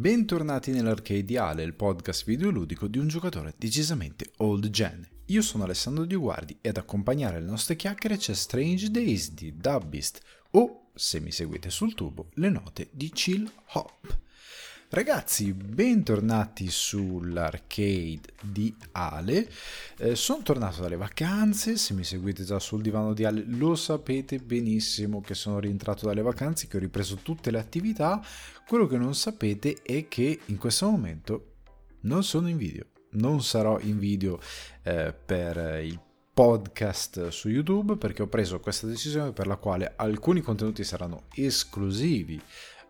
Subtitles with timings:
[0.00, 5.04] Bentornati nell'Arcadiale, il podcast videoludico di un giocatore decisamente old gen.
[5.26, 9.56] Io sono Alessandro Di Guardi e ad accompagnare le nostre chiacchiere c'è Strange Days di
[9.56, 10.20] Dubbist
[10.52, 14.18] o, se mi seguite sul tubo, le note di Chill Hop.
[14.90, 19.46] Ragazzi, bentornati sull'arcade di Ale.
[19.98, 24.38] Eh, sono tornato dalle vacanze, se mi seguite già sul divano di Ale lo sapete
[24.38, 28.24] benissimo che sono rientrato dalle vacanze, che ho ripreso tutte le attività.
[28.66, 31.56] Quello che non sapete è che in questo momento
[32.00, 32.86] non sono in video.
[33.10, 34.40] Non sarò in video
[34.84, 36.00] eh, per il
[36.32, 42.40] podcast su YouTube perché ho preso questa decisione per la quale alcuni contenuti saranno esclusivi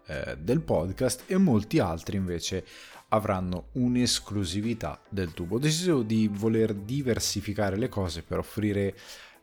[0.08, 2.64] eh, del podcast e molti altri invece
[3.08, 5.56] avranno un'esclusività del tubo.
[5.56, 8.94] Ho deciso di voler diversificare le cose per offrire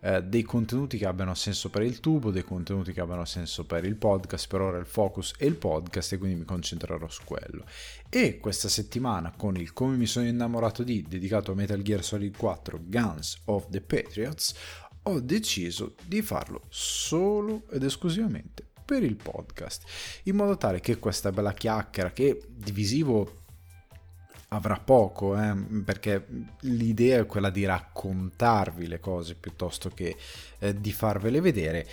[0.02, 3.86] eh, dei contenuti che abbiano senso per il tubo, dei contenuti che abbiano senso per
[3.86, 4.48] il podcast.
[4.48, 7.66] Per ora il focus è il podcast e quindi mi concentrerò su quello.
[8.09, 12.38] E questa settimana con il Come mi sono innamorato di, dedicato a Metal Gear Solid
[12.38, 14.54] 4 Guns of the Patriots,
[15.04, 19.83] ho deciso di farlo solo ed esclusivamente per il podcast,
[20.23, 23.44] in modo tale che questa bella chiacchiera che divisivo
[24.50, 26.27] avrà poco, eh, perché
[26.61, 30.16] l'idea è quella di raccontarvi le cose piuttosto che
[30.59, 31.88] eh, di farvele vedere.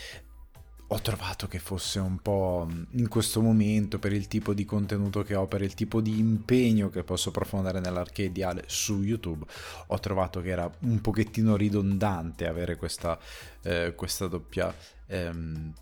[0.88, 5.34] Ho trovato che fosse un po' in questo momento per il tipo di contenuto che
[5.34, 9.46] ho, per il tipo di impegno che posso profondere nell'arcadiale su YouTube,
[9.86, 13.18] ho trovato che era un pochettino ridondante avere questa,
[13.62, 14.74] eh, questa doppia
[15.06, 15.72] ehm,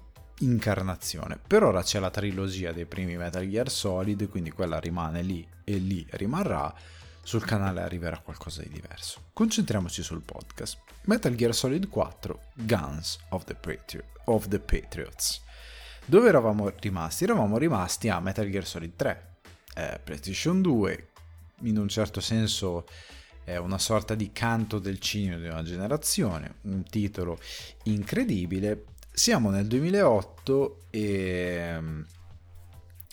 [0.41, 1.39] incarnazione.
[1.45, 5.77] Per ora c'è la trilogia dei primi Metal Gear Solid, quindi quella rimane lì e
[5.77, 6.73] lì rimarrà.
[7.23, 9.25] Sul canale arriverà qualcosa di diverso.
[9.33, 10.79] Concentriamoci sul podcast.
[11.05, 15.43] Metal Gear Solid 4 Guns of the, Patri- of the Patriots.
[16.05, 17.25] Dove eravamo rimasti?
[17.25, 19.37] Eravamo rimasti a Metal Gear Solid 3,
[19.75, 21.09] eh, PlayStation 2,
[21.63, 22.87] in un certo senso
[23.45, 27.39] è una sorta di canto del cinema di una generazione, un titolo
[27.85, 32.01] incredibile siamo nel 2008 e mm,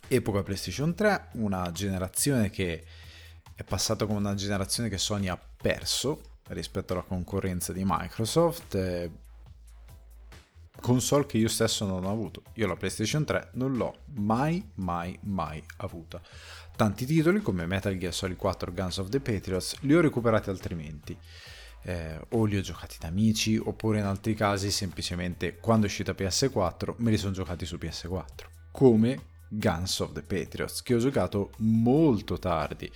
[0.07, 2.83] epoca PlayStation 3, una generazione che
[3.53, 9.09] è passata come una generazione che Sony ha perso rispetto alla concorrenza di Microsoft.
[10.79, 12.43] Console che io stesso non ho avuto.
[12.53, 16.21] Io la PlayStation 3 non l'ho mai, mai, mai avuta.
[16.75, 21.17] Tanti titoli come Metal Gear Solid 4 Guns of the Patriots li ho recuperati altrimenti
[21.83, 26.11] eh, o li ho giocati da amici oppure in altri casi semplicemente quando è uscita
[26.11, 31.51] PS4 me li sono giocati su PS4 come Guns of the Patriots che ho giocato
[31.57, 32.91] molto tardi.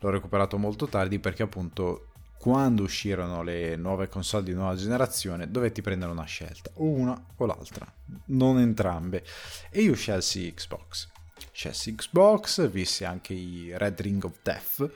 [0.00, 5.80] L'ho recuperato molto tardi perché appunto quando uscirono le nuove console di nuova generazione dovetti
[5.80, 7.86] prendere una scelta o una o l'altra
[8.26, 9.24] non entrambe.
[9.70, 11.08] E io scelsi Xbox.
[11.52, 14.90] Scelsi Xbox vissi anche i Red Ring of Death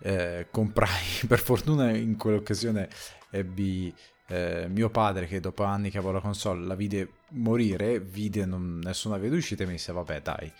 [0.00, 2.88] eh, comprai, per fortuna in quell'occasione
[3.30, 3.94] ebbi
[4.28, 8.80] eh, mio padre che dopo anni che avevo la console la vide morire, vide non,
[8.82, 10.52] nessuna via d'uscita e mi disse vabbè dai,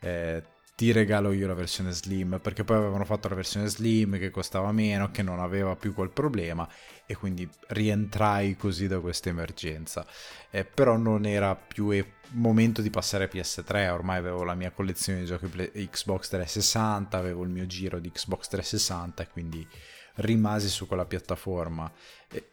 [0.00, 0.42] eh,
[0.74, 4.70] ti regalo io la versione slim perché poi avevano fatto la versione slim che costava
[4.72, 6.68] meno che non aveva più quel problema
[7.06, 10.04] e quindi rientrai così da questa emergenza
[10.50, 14.72] eh, però non era più e- momento di passare a PS3 ormai avevo la mia
[14.72, 19.68] collezione di giochi Play- Xbox 360 avevo il mio giro di Xbox 360 e quindi
[20.16, 21.90] rimasi su quella piattaforma,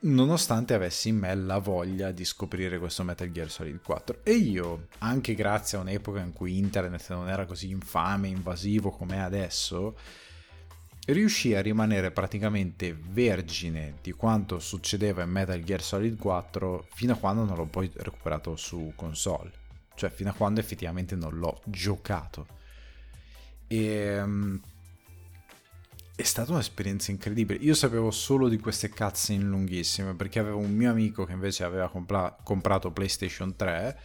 [0.01, 4.19] nonostante avessi in me la voglia di scoprire questo Metal Gear Solid 4.
[4.23, 9.15] E io, anche grazie a un'epoca in cui internet non era così infame, invasivo come
[9.15, 9.95] è adesso,
[11.05, 17.17] riuscì a rimanere praticamente vergine di quanto succedeva in Metal Gear Solid 4 fino a
[17.17, 19.51] quando non l'ho poi recuperato su console.
[19.95, 22.47] Cioè, fino a quando effettivamente non l'ho giocato.
[23.67, 24.61] E ehm,
[26.15, 27.59] è stata un'esperienza incredibile.
[27.63, 31.89] Io sapevo solo di queste cutscene lunghissime perché avevo un mio amico che invece aveva
[31.89, 33.99] compla- comprato PlayStation 3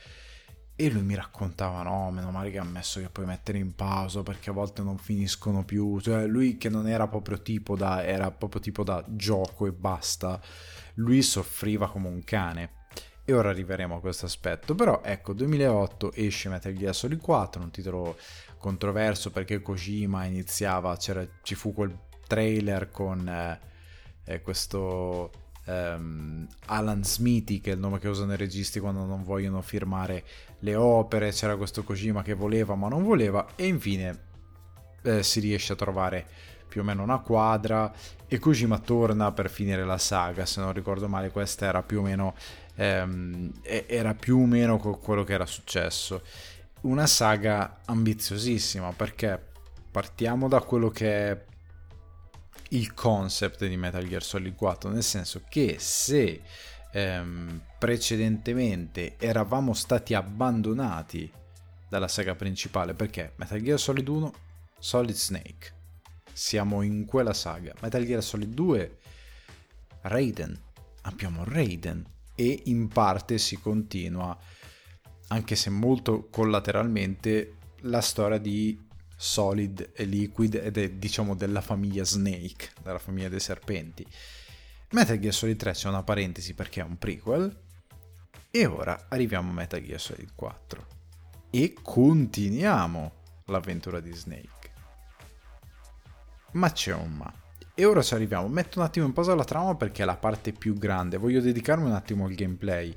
[0.80, 4.22] e lui mi raccontava: No, meno male che ha messo che puoi mettere in pausa
[4.22, 5.98] perché a volte non finiscono più.
[5.98, 10.40] Cioè, lui che non era proprio tipo da, era proprio tipo da gioco e basta.
[10.94, 12.86] Lui soffriva come un cane.
[13.24, 14.76] E ora arriveremo a questo aspetto.
[14.76, 18.16] Però ecco, 2008 esce Metal Gear Solid 4, un titolo
[18.56, 23.60] controverso perché Kojima iniziava, ci fu quel trailer con eh,
[24.24, 25.30] eh, questo
[25.68, 30.24] um, Alan Smithy, che è il nome che usano i registi quando non vogliono firmare
[30.60, 34.26] le opere, c'era questo Kojima che voleva ma non voleva e infine
[35.02, 36.26] eh, si riesce a trovare
[36.68, 37.92] più o meno una quadra
[38.26, 42.02] e Kojima torna per finire la saga, se non ricordo male questa era più o
[42.02, 42.34] meno,
[42.74, 46.22] ehm, era più o meno quello che era successo.
[46.82, 49.42] Una saga ambiziosissima perché
[49.90, 51.44] partiamo da quello che è
[52.70, 56.42] il concept di Metal Gear Solid 4, nel senso che se
[56.98, 61.30] ehm, precedentemente eravamo stati abbandonati
[61.88, 63.32] dalla saga principale, perché?
[63.36, 64.32] Metal Gear Solid 1,
[64.78, 65.74] Solid Snake,
[66.32, 68.98] siamo in quella saga, Metal Gear Solid 2,
[70.02, 70.60] Raiden,
[71.02, 72.04] abbiamo Raiden.
[72.34, 74.36] E in parte si continua,
[75.28, 78.78] anche se molto collateralmente, la storia di
[79.16, 84.06] Solid e Liquid ed è diciamo della famiglia Snake, della famiglia dei serpenti.
[84.90, 87.60] Metal Gear Solid 3 c'è una parentesi perché è un prequel
[88.50, 90.86] e ora arriviamo a Metal Gear Solid 4
[91.50, 93.12] e continuiamo
[93.46, 94.70] l'avventura di Snake.
[96.52, 97.32] Ma c'è un ma.
[97.74, 98.48] E ora ci arriviamo.
[98.48, 101.18] Metto un attimo in pausa la trama perché è la parte più grande.
[101.18, 102.94] Voglio dedicarmi un attimo al gameplay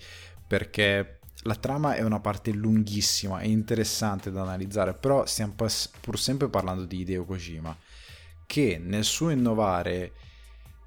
[0.47, 6.49] perché la trama è una parte lunghissima e interessante da analizzare, però stiamo pur sempre
[6.49, 7.75] parlando di Hideo Kojima,
[8.45, 10.13] che nel suo innovare,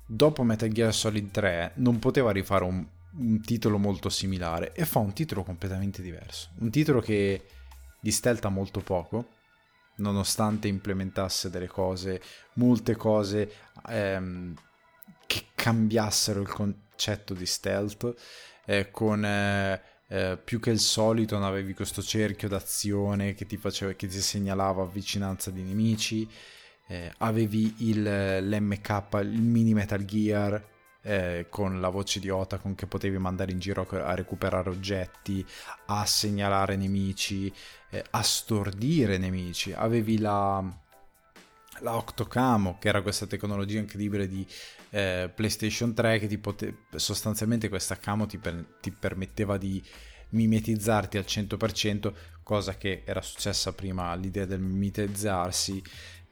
[0.06, 2.84] dopo Metal Gear Solid 3, non poteva rifare un,
[3.18, 6.50] un titolo molto similare e fa un titolo completamente diverso.
[6.58, 7.46] Un titolo che
[8.00, 9.28] di stealth ha molto poco,
[9.96, 12.20] nonostante implementasse delle cose,
[12.54, 13.50] molte cose
[13.88, 14.54] ehm,
[15.26, 18.14] che cambiassero il concetto di stealth,
[18.66, 19.24] eh, con...
[19.24, 24.06] Eh, eh, più che il solito non avevi questo cerchio d'azione che ti, faceva, che
[24.06, 26.28] ti segnalava vicinanza di nemici,
[26.86, 28.02] eh, avevi il,
[28.48, 30.72] l'MK, il mini Metal Gear
[31.02, 35.44] eh, con la voce di Otacon che potevi mandare in giro a recuperare oggetti,
[35.86, 37.52] a segnalare nemici,
[37.90, 40.64] eh, a stordire nemici, avevi la,
[41.80, 44.46] la Octocamo che era questa tecnologia incredibile di
[44.90, 49.82] eh, PlayStation 3 che pote- sostanzialmente questa camo ti, per- ti, permetteva di
[50.30, 55.82] mimetizzarti al 100%, cosa che era successa prima all'idea del mimetizzarsi,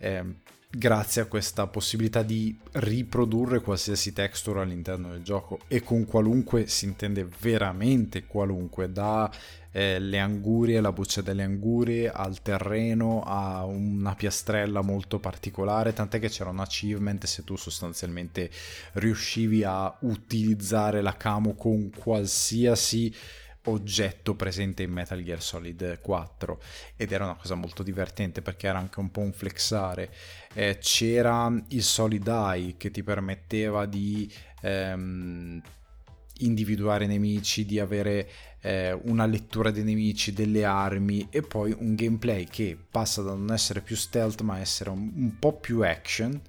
[0.02, 0.24] eh,
[0.68, 6.86] grazie a questa possibilità di riprodurre qualsiasi texture all'interno del gioco e con qualunque si
[6.86, 9.30] intende veramente qualunque, da
[9.70, 16.18] eh, le angurie, la buccia delle angurie, al terreno, a una piastrella molto particolare, tant'è
[16.18, 18.50] che c'era un achievement se tu sostanzialmente
[18.94, 23.14] riuscivi a utilizzare la camo con qualsiasi
[23.64, 26.62] oggetto presente in Metal Gear Solid 4
[26.96, 30.10] ed era una cosa molto divertente perché era anche un po' un flexare.
[30.54, 34.32] Eh, c'era il Solid Eye che ti permetteva di
[34.62, 35.60] ehm,
[36.38, 38.28] individuare nemici di avere
[38.60, 43.52] eh, una lettura dei nemici, delle armi e poi un gameplay che passa da non
[43.52, 46.40] essere più stealth ma essere un, un po' più action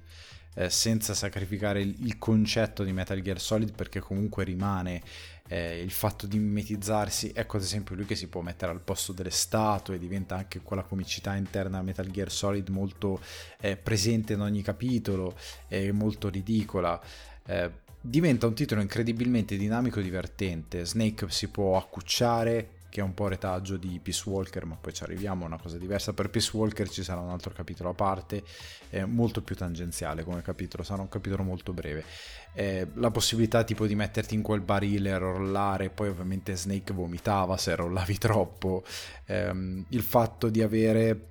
[0.54, 5.02] eh, senza sacrificare il, il, concetto di Metal Gear Solid perché comunque rimane
[5.48, 9.12] eh, il fatto di mimetizzarsi, ecco ad esempio lui che si può mettere al posto
[9.12, 13.20] delle statue, diventa anche quella comicità interna a Metal Gear Solid molto
[13.60, 15.36] eh, presente in ogni capitolo,
[15.68, 17.00] è molto ridicola.
[17.46, 20.84] Eh, diventa un titolo incredibilmente dinamico e divertente.
[20.84, 25.02] Snake si può accucciare, che è un po' retaggio di Peace Walker, ma poi ci
[25.02, 26.12] arriviamo a una cosa diversa.
[26.12, 28.44] Per Peace Walker ci sarà un altro capitolo a parte,
[28.90, 32.04] eh, molto più tangenziale come capitolo, sarà un capitolo molto breve.
[32.52, 37.56] Eh, la possibilità tipo di metterti in quel barile e rollare, poi ovviamente Snake vomitava
[37.56, 38.84] se rollavi troppo.
[39.24, 41.30] Eh, il fatto di avere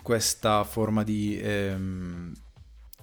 [0.00, 2.32] questa forma di ehm,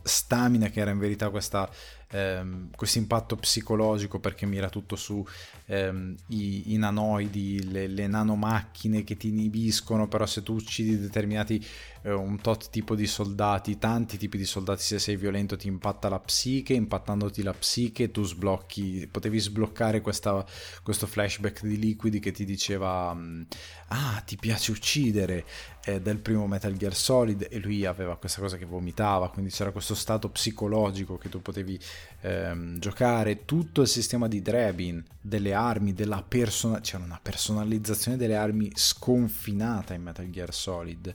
[0.01, 1.69] stamina che era in verità questa
[2.11, 5.25] ehm, questo impatto psicologico perché mira tutto su
[5.65, 11.63] ehm, i, i, nanoidi, le, le, nanomacchine che ti inibiscono, però se tu uccidi determinati
[12.03, 16.09] eh, un tot tipo di soldati, tanti tipi di soldati, se sei violento ti impatta
[16.09, 20.45] la psiche, impattandoti la psiche tu sblocchi, potevi sbloccare questa,
[20.83, 23.41] questo flashback di liquidi che ti diceva mm,
[23.89, 25.45] ah ti piace uccidere
[25.85, 29.71] eh, del primo Metal Gear Solid e lui aveva questa cosa che vomitava, quindi c'era
[29.71, 31.79] questo stato psicologico che tu potevi
[32.21, 38.35] ehm, giocare, tutto il sistema di Drebin, delle armi, della persona, c'era una personalizzazione delle
[38.35, 41.13] armi sconfinata in Metal Gear Solid.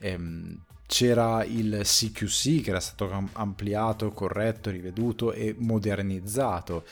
[0.00, 6.84] Ehm, c'era il CQC che era stato ampliato, corretto, riveduto e modernizzato.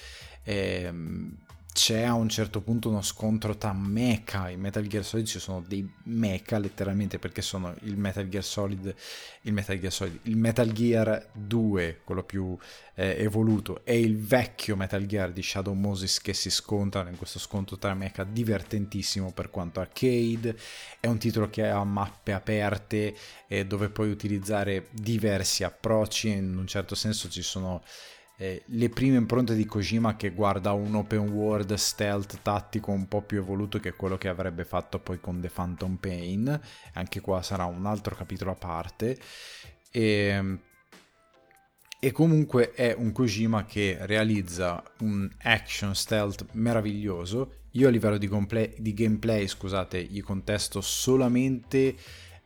[0.44, 1.36] Ehm,
[1.72, 4.48] c'è a un certo punto uno scontro tra mecha.
[4.50, 8.94] In Metal Gear Solid ci sono dei mecha letteralmente perché sono il Metal Gear Solid
[9.42, 12.56] il Metal Gear Solid il Metal Gear 2 quello più
[12.94, 17.38] eh, evoluto e il vecchio Metal Gear di Shadow Moses che si scontrano in questo
[17.38, 20.56] scontro tra mecha divertentissimo per quanto arcade.
[20.98, 23.14] È un titolo che ha mappe aperte
[23.46, 26.28] e dove puoi utilizzare diversi approcci.
[26.28, 27.82] In un certo senso ci sono
[28.40, 33.20] eh, le prime impronte di Kojima che guarda un open world stealth tattico un po'
[33.20, 36.60] più evoluto che quello che avrebbe fatto poi con The Phantom Pain,
[36.92, 39.18] anche qua sarà un altro capitolo a parte.
[39.90, 40.60] E, ehm,
[41.98, 47.54] e comunque è un Kojima che realizza un action stealth meraviglioso.
[47.72, 51.96] Io a livello di, gameplay, di gameplay scusate, gli contesto solamente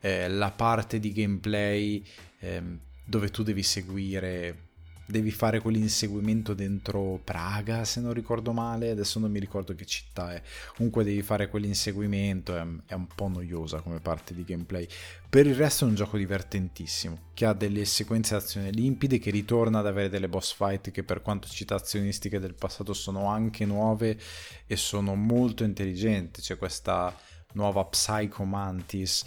[0.00, 2.02] eh, la parte di gameplay
[2.38, 2.62] eh,
[3.04, 4.70] dove tu devi seguire
[5.06, 10.34] devi fare quell'inseguimento dentro Praga, se non ricordo male, adesso non mi ricordo che città
[10.34, 10.42] è.
[10.76, 14.86] Comunque devi fare quell'inseguimento, è, è un po' noiosa come parte di gameplay.
[15.28, 19.78] Per il resto è un gioco divertentissimo, che ha delle sequenze d'azione limpide, che ritorna
[19.78, 24.18] ad avere delle boss fight che per quanto citazionistiche del passato sono anche nuove
[24.66, 26.40] e sono molto intelligenti.
[26.40, 27.16] C'è questa
[27.54, 29.24] nuova Psycho Mantis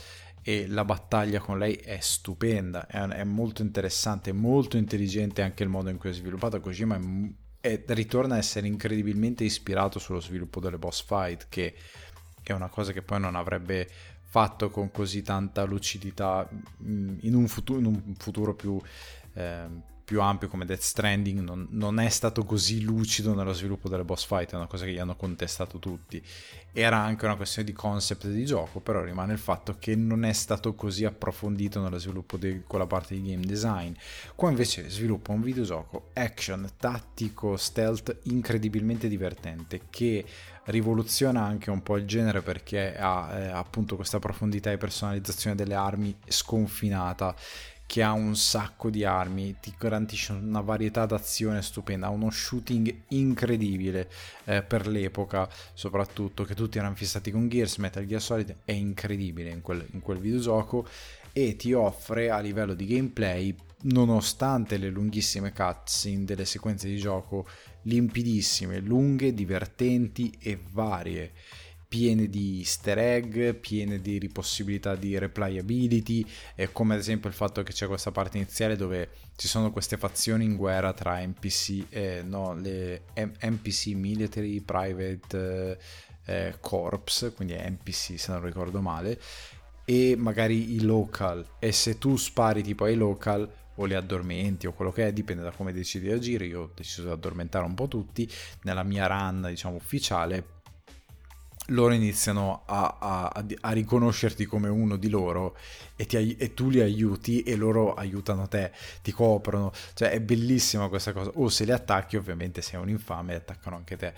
[0.48, 5.70] e la battaglia con lei è stupenda, è, è molto interessante, molto intelligente anche il
[5.70, 6.60] modo in cui è sviluppato.
[6.60, 7.00] Kojima
[7.60, 11.74] è, è, ritorna a essere incredibilmente ispirato sullo sviluppo delle boss fight, che
[12.44, 13.90] è una cosa che poi non avrebbe
[14.22, 16.48] fatto con così tanta lucidità
[16.82, 18.80] in un futuro, in un futuro più...
[19.34, 24.04] Eh, più ampio come Death Stranding non, non, è stato così lucido nello sviluppo delle
[24.04, 26.24] boss fight, è una cosa che gli hanno contestato tutti.
[26.72, 30.34] Era anche una questione di concept di gioco, però rimane il fatto che non è
[30.34, 33.94] stato così approfondito nello sviluppo di quella parte di game design.
[34.36, 40.24] Qua invece sviluppa un videogioco action, tattico, stealth incredibilmente divertente che
[40.66, 45.76] rivoluziona anche un po' il genere perché ha eh, appunto questa profondità e personalizzazione delle
[45.76, 47.36] armi sconfinata
[47.86, 53.04] che ha un sacco di armi, ti garantisce una varietà d'azione stupenda, ha uno shooting
[53.10, 54.10] incredibile
[54.46, 59.50] eh, per l'epoca, soprattutto che tutti erano fissati con Gears, Metal Gear Solid è incredibile
[59.50, 60.88] in quel, in quel videogioco
[61.32, 67.48] e ti offre a livello di gameplay, nonostante le lunghissime cutscene delle sequenze di gioco
[67.84, 71.34] limpidissime, lunghe, divertenti e varie
[71.88, 76.26] piene di easter egg, piene di possibilità di replayability,
[76.56, 79.98] eh, come ad esempio il fatto che c'è questa parte iniziale dove ci sono queste
[79.98, 85.80] fazioni in guerra tra NPC, eh, no, le M- NPC Military Private
[86.26, 89.20] eh, Corps, quindi NPC se non ricordo male,
[89.86, 94.74] e magari i local, e se tu spari tipo ai local o li addormenti o
[94.74, 96.46] quello che è, dipende da come decidi di agire.
[96.46, 98.30] Io ho deciso di addormentare un po' tutti.
[98.64, 100.55] Nella mia run, diciamo, ufficiale,
[101.68, 105.58] loro iniziano a, a, a, riconoscerti come uno di loro
[105.96, 110.90] e, ti, e, tu li aiuti e loro aiutano te, ti coprono, cioè è bellissima
[110.90, 114.14] questa cosa, o se li attacchi ovviamente sei un infame e attaccano anche te,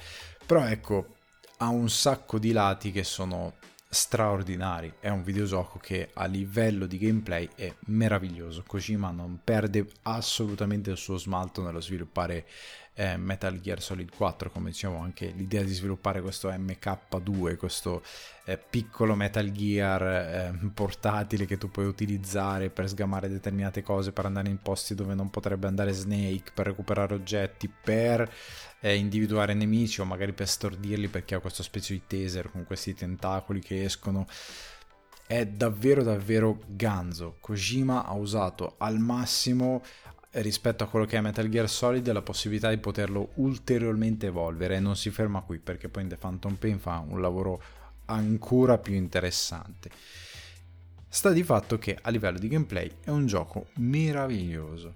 [0.46, 1.16] però ecco
[1.58, 3.54] ha un sacco di lati che sono
[3.90, 10.92] straordinari, è un videogioco che a livello di gameplay è meraviglioso, Kojima non perde assolutamente
[10.92, 12.46] il suo smalto nello sviluppare
[13.00, 18.02] eh, Metal Gear Solid 4, come dicevo anche l'idea di sviluppare questo MK2, questo
[18.46, 24.26] eh, piccolo Metal Gear eh, portatile che tu puoi utilizzare per sgamare determinate cose, per
[24.26, 28.28] andare in posti dove non potrebbe andare Snake, per recuperare oggetti, per
[28.80, 32.96] eh, individuare nemici o magari per stordirli perché ha questa specie di taser con questi
[32.96, 34.26] tentacoli che escono
[35.28, 37.38] è davvero davvero ganzo.
[37.42, 39.84] Kojima ha usato al massimo
[40.32, 44.80] rispetto a quello che è Metal Gear Solid la possibilità di poterlo ulteriormente evolvere e
[44.80, 47.62] non si ferma qui perché poi in The Phantom Pain fa un lavoro
[48.06, 49.90] ancora più interessante.
[51.10, 54.94] Sta di fatto che a livello di gameplay è un gioco meraviglioso,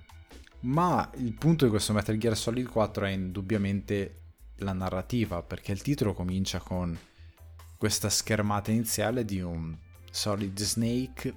[0.62, 4.18] ma il punto di questo Metal Gear Solid 4 è indubbiamente
[4.58, 6.98] la narrativa perché il titolo comincia con
[7.78, 9.76] questa schermata iniziale di un
[10.12, 11.34] Solid Snake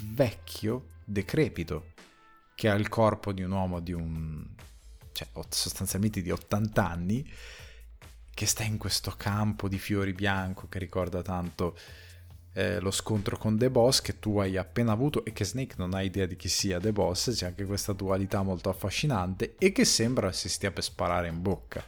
[0.00, 1.86] vecchio, decrepito,
[2.58, 4.44] che ha il corpo di un uomo di un...
[5.12, 7.32] cioè sostanzialmente di 80 anni,
[8.34, 11.78] che sta in questo campo di fiori bianco che ricorda tanto
[12.54, 15.94] eh, lo scontro con The Boss che tu hai appena avuto e che Snake non
[15.94, 19.84] ha idea di chi sia The Boss, c'è anche questa dualità molto affascinante e che
[19.84, 21.80] sembra si stia per sparare in bocca.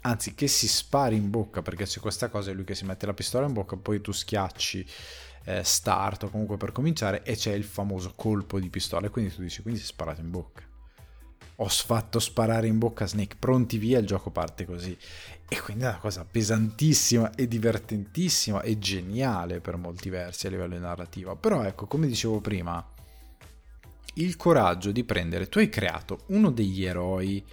[0.00, 3.06] Anzi, che si spari in bocca perché c'è questa cosa, è lui che si mette
[3.06, 4.86] la pistola in bocca, poi tu schiacci
[5.46, 9.06] eh, start o comunque per cominciare e c'è il famoso colpo di pistola.
[9.06, 10.62] E quindi tu dici quindi si è sparato in bocca.
[11.60, 13.36] Ho fatto sparare in bocca Snake.
[13.38, 14.96] Pronti via il gioco parte così.
[15.48, 20.74] E quindi è una cosa pesantissima e divertentissima e geniale per molti versi a livello
[20.74, 22.84] di narrativa però ecco come dicevo prima
[24.14, 27.44] il coraggio di prendere tu hai creato uno degli eroi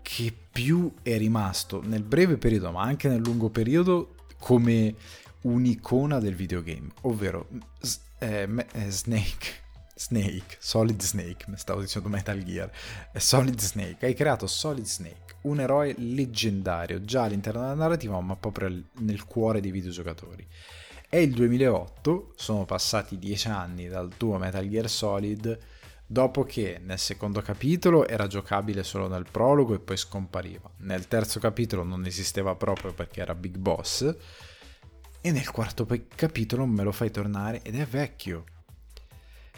[0.00, 4.94] che più è rimasto nel breve periodo ma anche nel lungo periodo come
[5.42, 7.48] un'icona del videogame, ovvero
[8.18, 9.60] eh, eh, Snake.
[9.94, 12.68] Snake, Solid Snake, stavo dicendo Metal Gear,
[13.12, 18.34] è Solid Snake, hai creato Solid Snake, un eroe leggendario già all'interno della narrativa ma
[18.34, 20.44] proprio nel cuore dei videogiocatori.
[21.08, 25.58] È il 2008, sono passati dieci anni dal tuo Metal Gear Solid,
[26.06, 30.70] dopo che nel secondo capitolo era giocabile solo nel prologo e poi scompariva.
[30.78, 34.14] Nel terzo capitolo non esisteva proprio perché era Big Boss.
[35.24, 35.86] E nel quarto
[36.16, 38.44] capitolo me lo fai tornare ed è vecchio.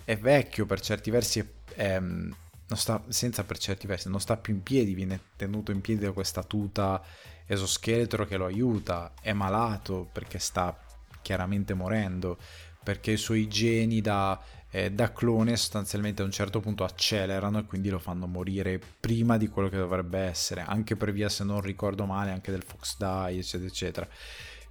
[0.04, 2.36] È vecchio per certi versi, è, è, non
[2.74, 6.12] sta, senza per certi versi, non sta più in piedi, viene tenuto in piedi da
[6.12, 7.02] questa tuta
[7.46, 10.78] esoscheletro che lo aiuta, è malato perché sta
[11.22, 12.36] chiaramente morendo,
[12.82, 14.38] perché i suoi geni da,
[14.70, 19.38] eh, da clone sostanzialmente a un certo punto accelerano e quindi lo fanno morire prima
[19.38, 22.98] di quello che dovrebbe essere, anche per via, se non ricordo male, anche del Fox
[22.98, 24.08] Die, eccetera, eccetera.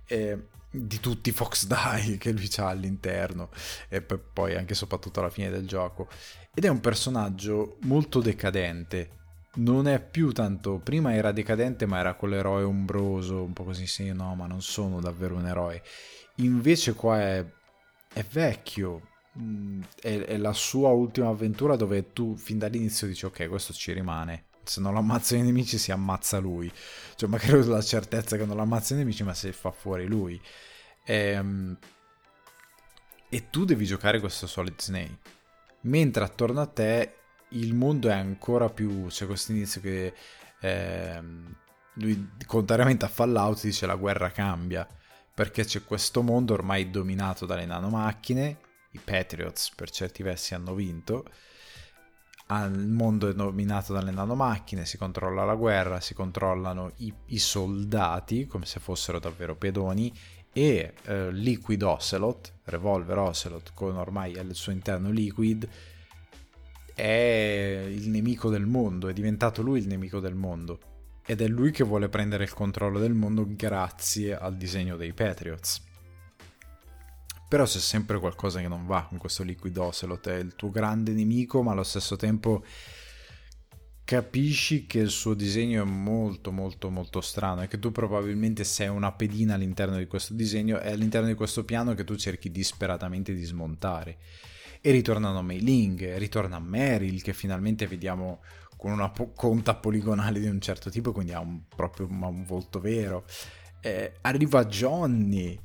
[0.06, 3.50] Eh, di tutti i Fox Die che lui ha all'interno
[3.90, 6.08] e poi anche soprattutto alla fine del gioco.
[6.54, 9.22] Ed è un personaggio molto decadente.
[9.56, 14.12] Non è più tanto prima era decadente ma era quell'eroe ombroso un po' così sì
[14.12, 15.84] no ma non sono davvero un eroe.
[16.38, 17.46] Invece qua è,
[18.12, 23.48] è vecchio, mm, è, è, la sua ultima avventura dove tu fin dall'inizio dici ok
[23.48, 26.72] questo ci rimane, se non lo ammazzano i nemici si ammazza lui,
[27.16, 30.08] cioè magari ho la certezza che non lo ammazzano i nemici ma se fa fuori
[30.08, 30.40] lui.
[31.06, 31.78] E, ehm,
[33.30, 35.18] e tu devi giocare questo Solid Snake,
[35.82, 37.16] mentre attorno a te
[37.50, 40.14] il mondo è ancora più, c'è questo inizio che...
[40.60, 41.22] Eh,
[41.96, 44.88] lui, contrariamente a Fallout, dice la guerra cambia.
[45.34, 48.60] Perché c'è questo mondo ormai dominato dalle nanomacchine,
[48.92, 51.26] i Patriots per certi versi hanno vinto,
[52.66, 58.48] il mondo è dominato dalle nanomacchine, si controlla la guerra, si controllano i, i soldati
[58.48, 60.14] come se fossero davvero pedoni
[60.52, 65.68] e eh, Liquid Ocelot, Revolver Ocelot con ormai al suo interno Liquid,
[66.94, 70.80] è il nemico del mondo, è diventato lui il nemico del mondo
[71.26, 75.92] ed è lui che vuole prendere il controllo del mondo grazie al disegno dei Patriots.
[77.54, 81.12] Però c'è sempre qualcosa che non va con questo Liquid Ocelot, è il tuo grande
[81.12, 82.64] nemico, ma allo stesso tempo
[84.04, 88.88] capisci che il suo disegno è molto molto molto strano e che tu probabilmente sei
[88.88, 93.36] una pedina all'interno di questo disegno e all'interno di questo piano che tu cerchi disperatamente
[93.36, 94.18] di smontare.
[94.82, 98.42] E ritornano Mei Ling, ritorna Meryl che finalmente vediamo
[98.76, 102.80] con una po- conta poligonale di un certo tipo, quindi ha un, proprio un volto
[102.80, 103.26] vero.
[103.80, 105.56] Eh, arriva Johnny,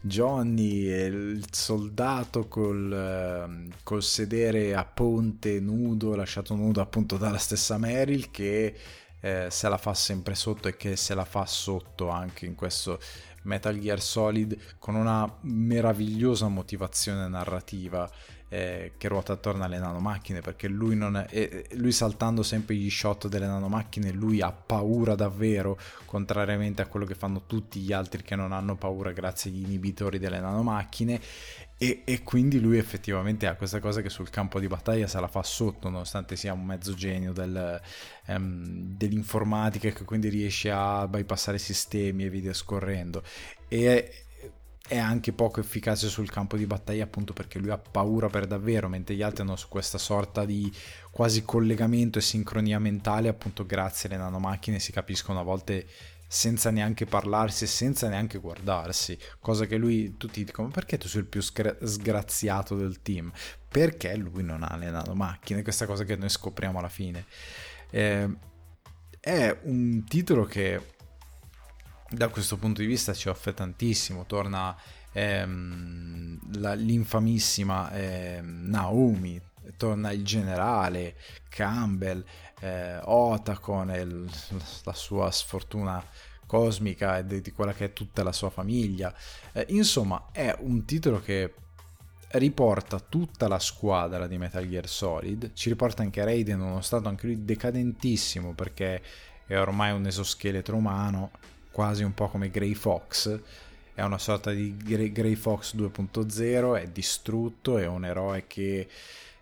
[0.00, 7.78] Johnny, il soldato col, ehm, col, sedere a ponte nudo, lasciato nudo appunto dalla stessa
[7.78, 8.74] Meryl, che
[9.20, 12.98] eh, se la fa sempre sotto e che se la fa sotto anche in questo
[13.42, 18.08] Metal Gear Solid con una meravigliosa motivazione narrativa
[18.48, 23.28] eh, che ruota attorno alle nanomacchine perché lui, non è, lui saltando sempre gli shot
[23.28, 28.36] delle nanomacchine lui ha paura davvero contrariamente a quello che fanno tutti gli altri che
[28.36, 31.20] non hanno paura grazie agli inibitori delle nanomacchine
[31.80, 35.28] e, e, quindi lui effettivamente ha questa cosa che sul campo di battaglia se la
[35.28, 37.80] fa sotto, nonostante sia un mezzo genio del,
[38.26, 43.22] um, dell'informatica che quindi riesce a bypassare sistemi e via scorrendo.
[43.68, 44.24] E
[44.88, 48.88] è anche poco efficace sul campo di battaglia appunto perché lui ha paura per davvero
[48.88, 50.72] mentre gli altri hanno su questa sorta di
[51.10, 55.86] quasi collegamento e sincronia mentale appunto grazie alle nanomacchine si capiscono a volte
[56.26, 61.20] senza neanche parlarsi e senza neanche guardarsi cosa che lui tutti dicono perché tu sei
[61.20, 63.30] il più sgraziato del team?
[63.68, 67.26] Perché lui non ha le nanomacchine questa cosa che noi scopriamo alla fine.
[67.90, 68.28] Eh,
[69.20, 70.96] è un titolo che
[72.08, 74.76] da questo punto di vista ci offre tantissimo, torna
[75.12, 79.40] ehm, la, l'infamissima ehm, Naomi,
[79.76, 81.16] torna il generale
[81.48, 82.24] Campbell,
[82.60, 84.30] eh, Otacon e il,
[84.84, 86.02] la sua sfortuna
[86.46, 89.14] cosmica e di, quella che è tutta la sua famiglia.
[89.52, 91.52] Eh, insomma, è un titolo che
[92.30, 97.26] riporta tutta la squadra di Metal Gear Solid, ci riporta anche Raiden, uno stato anche
[97.26, 99.02] lui decadentissimo perché
[99.46, 101.30] è ormai un esoscheletro umano
[101.70, 103.40] quasi un po' come Grey Fox,
[103.94, 108.86] è una sorta di Grey Fox 2.0, è distrutto, è un eroe che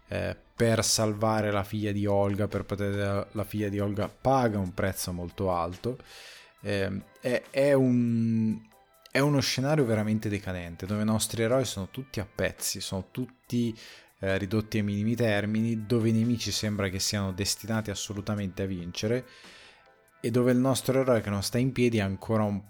[0.09, 4.73] eh, per salvare la figlia di Olga, per proteggere la figlia di Olga, paga un
[4.73, 5.99] prezzo molto alto.
[6.63, 8.59] Eh, è, è, un,
[9.11, 13.77] è uno scenario veramente decadente, dove i nostri eroi sono tutti a pezzi, sono tutti
[14.21, 19.27] eh, ridotti ai minimi termini, dove i nemici sembra che siano destinati assolutamente a vincere
[20.21, 22.61] e dove il nostro eroe che non sta in piedi è ancora un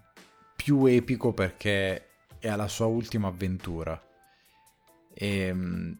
[0.54, 4.00] più epico perché è alla sua ultima avventura.
[5.14, 5.98] E, ehm,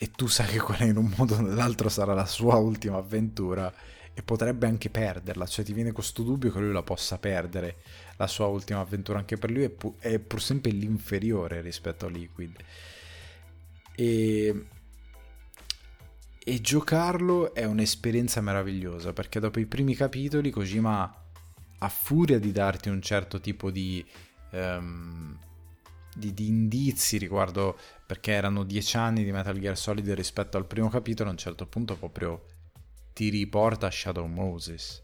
[0.00, 3.72] e tu sai che quella in un modo o nell'altro sarà la sua ultima avventura
[4.14, 7.76] e potrebbe anche perderla, cioè ti viene questo dubbio che lui la possa perdere,
[8.16, 12.08] la sua ultima avventura, anche per lui è, pu- è pur sempre l'inferiore rispetto a
[12.08, 12.56] Liquid.
[13.94, 14.66] E,
[16.48, 21.26] e giocarlo è un'esperienza meravigliosa perché dopo i primi capitoli Kojima
[21.80, 24.02] a furia di darti un certo tipo di,
[24.52, 25.38] um,
[26.14, 30.88] di, di, indizi riguardo perché erano dieci anni di Metal Gear Solid rispetto al primo
[30.88, 32.46] capitolo a un certo punto proprio
[33.12, 35.02] ti riporta a Shadow Moses.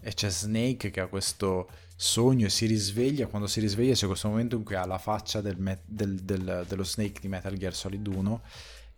[0.00, 4.28] E c'è Snake che ha questo sogno e si risveglia quando si risveglia c'è questo
[4.28, 8.06] momento in cui ha la faccia del, del, del, dello Snake di Metal Gear Solid
[8.06, 8.42] 1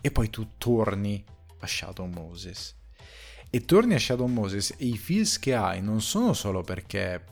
[0.02, 1.24] e poi tu torni
[1.62, 2.76] a Shadow Moses.
[3.50, 7.24] E torni a Shadow Moses e i feels che hai non sono solo perché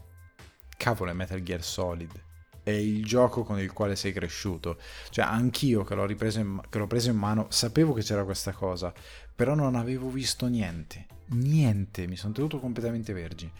[0.76, 2.28] cavolo è Metal Gear Solid
[2.62, 4.78] è il gioco con il quale sei cresciuto.
[5.10, 8.52] Cioè anch'io che l'ho, ripreso in, che l'ho preso in mano sapevo che c'era questa
[8.52, 8.92] cosa
[9.34, 11.06] però non avevo visto niente.
[11.28, 13.52] Niente mi sono tenuto completamente vergine.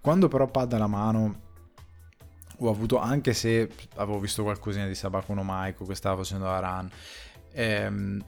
[0.00, 1.44] Quando però pad alla mano
[2.58, 6.58] ho avuto anche se avevo visto qualcosina di Sabaku no Maiko che stava facendo la
[6.58, 6.90] run
[7.52, 8.24] ehm,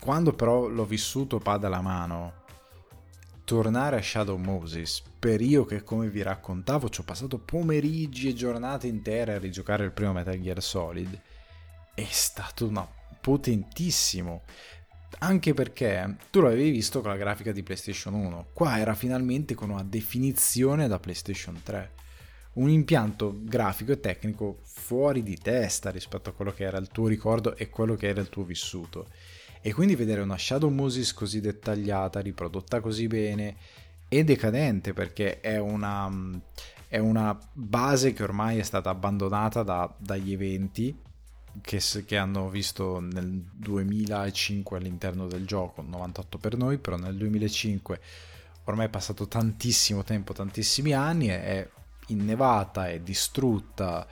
[0.00, 2.44] quando però l'ho vissuto pad alla mano
[3.44, 8.34] tornare a Shadow Moses per io che come vi raccontavo ci ho passato pomeriggi e
[8.34, 11.18] giornate intere a rigiocare il primo Metal Gear Solid
[11.94, 12.86] è stato una
[13.20, 14.42] potentissimo.
[15.20, 19.70] Anche perché tu l'avevi visto con la grafica di PlayStation 1 qua era finalmente con
[19.70, 21.92] una definizione da PlayStation 3
[22.54, 27.06] un impianto grafico e tecnico fuori di testa rispetto a quello che era il tuo
[27.06, 29.08] ricordo e quello che era il tuo vissuto
[29.60, 33.56] e quindi vedere una Shadow Moses così dettagliata, riprodotta così bene
[34.08, 36.10] e decadente perché è una,
[36.86, 40.96] è una base che ormai è stata abbandonata da, dagli eventi
[41.60, 48.00] che, che, hanno visto nel 2005 all'interno del gioco, 98 per noi, però nel 2005
[48.64, 51.68] ormai è passato tantissimo tempo, tantissimi anni, è
[52.08, 54.06] innevata, è distrutta,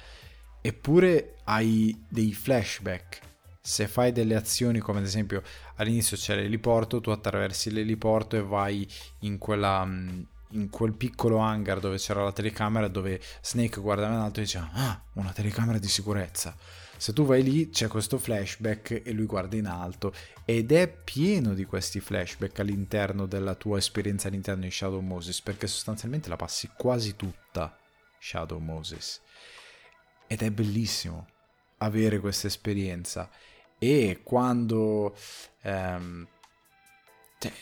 [0.61, 3.21] eppure hai dei flashback
[3.67, 5.43] se fai delle azioni come ad esempio
[5.75, 8.87] all'inizio c'è l'eliporto, tu attraversi l'eliporto e vai
[9.21, 14.21] in quella mm, in quel piccolo hangar dove c'era la telecamera dove Snake guardava in
[14.21, 16.57] alto e diceva ah una telecamera di sicurezza.
[16.97, 21.53] Se tu vai lì c'è questo flashback e lui guarda in alto ed è pieno
[21.53, 26.71] di questi flashback all'interno della tua esperienza all'interno di Shadow Moses perché sostanzialmente la passi
[26.77, 27.77] quasi tutta
[28.21, 29.21] Shadow Moses.
[30.29, 31.27] Ed è bellissimo
[31.79, 33.29] avere questa esperienza
[33.79, 35.17] e quando,
[35.63, 36.27] ehm,
[37.39, 37.53] cioè,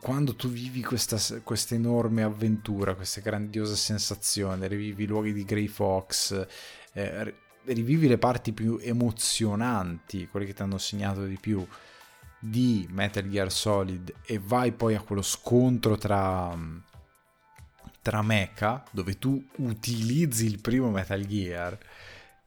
[0.00, 5.68] quando tu vivi questa, questa, enorme avventura, questa grandiosa sensazione, rivivi i luoghi di Grey
[5.68, 6.46] Fox,
[6.92, 11.66] eh, rivivi le parti più emozionanti, quelle che ti hanno segnato di più
[12.44, 16.58] di Metal Gear Solid e vai poi a quello scontro tra,
[18.02, 21.78] tra mecha dove tu utilizzi il primo Metal Gear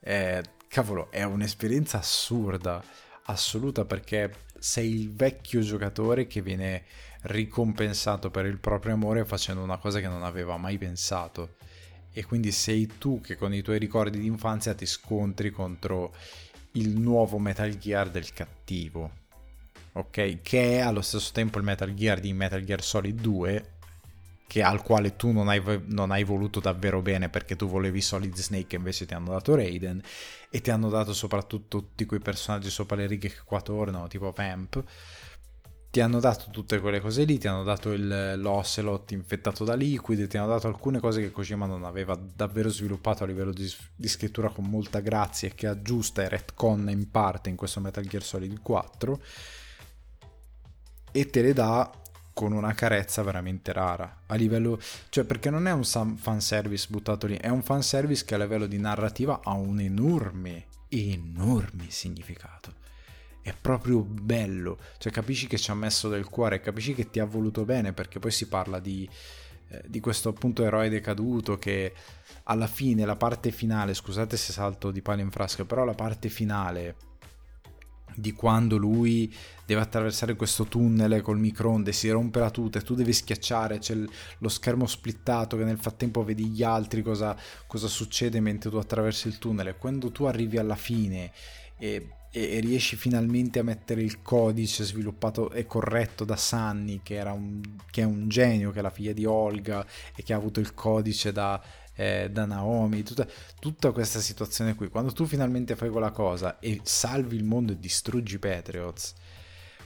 [0.02, 2.84] eh, cavolo è un'esperienza assurda
[3.26, 6.84] assoluta perché sei il vecchio giocatore che viene
[7.24, 11.56] ricompensato per il proprio amore facendo una cosa che non aveva mai pensato.
[12.12, 16.14] E quindi sei tu che con i tuoi ricordi di infanzia ti scontri contro
[16.74, 19.24] il nuovo Metal Gear del cattivo
[19.98, 20.42] ok?
[20.42, 23.75] Che è allo stesso tempo il Metal Gear di Metal Gear Solid 2
[24.48, 28.36] che, al quale tu non hai, non hai, voluto davvero bene perché tu volevi Solid
[28.36, 30.02] Snake e invece ti hanno dato Raiden
[30.50, 34.32] e ti hanno dato soprattutto tutti quei personaggi sopra le righe che qua tornano tipo
[34.32, 34.84] Vamp.
[35.90, 40.28] Ti hanno dato tutte quelle cose lì, ti hanno dato il, l'Ocelot infettato da liquid,
[40.28, 44.08] ti hanno dato alcune cose che Kojima non aveva davvero sviluppato a livello di, di
[44.10, 48.60] scrittura con molta grazia che aggiusta e retconna in parte in questo Metal Gear Solid
[48.62, 49.22] 4
[51.14, 51.90] e te le dà
[52.36, 54.24] con una carezza veramente rara.
[54.26, 58.38] A livello, cioè, perché non è un fanservice buttato lì, è un fanservice che a
[58.38, 62.74] livello di narrativa ha un enorme, enorme significato.
[63.42, 67.26] È proprio bello, cioè capisci che ci ha messo del cuore, capisci che ti ha
[67.26, 69.10] voluto bene, perché poi si parla di,
[69.70, 71.94] eh, di questo appunto eroe decaduto che
[72.44, 76.28] alla fine, la parte finale, scusate se salto di palo in frasca, però la parte
[76.28, 76.96] finale
[78.16, 79.34] di quando lui
[79.66, 83.96] deve attraversare questo tunnel col microonde, si rompe la tuta e tu devi schiacciare, c'è
[84.38, 87.36] lo schermo splittato che nel frattempo vedi gli altri cosa,
[87.68, 89.68] cosa succede mentre tu attraversi il tunnel.
[89.68, 91.32] E quando tu arrivi alla fine
[91.78, 97.20] e, e, e, riesci finalmente a mettere il codice sviluppato e corretto da Sunny che,
[97.22, 100.60] un, che è un genio, che è la figlia di Olga e che ha avuto
[100.60, 101.62] il codice da
[101.96, 103.28] eh, da Naomi, tutta,
[103.60, 104.90] tutta, questa situazione qui.
[104.90, 109.14] Quando tu finalmente fai quella cosa e salvi il mondo e distruggi Patriots,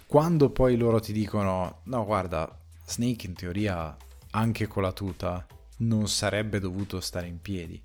[0.07, 3.95] quando poi loro ti dicono, no guarda, Snake in teoria
[4.31, 5.45] anche con la tuta
[5.77, 7.81] non sarebbe dovuto stare in piedi.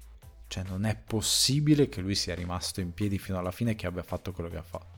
[0.47, 3.87] Cioè non è possibile che lui sia rimasto in piedi fino alla fine e che
[3.87, 4.94] abbia fatto quello che ha fatto.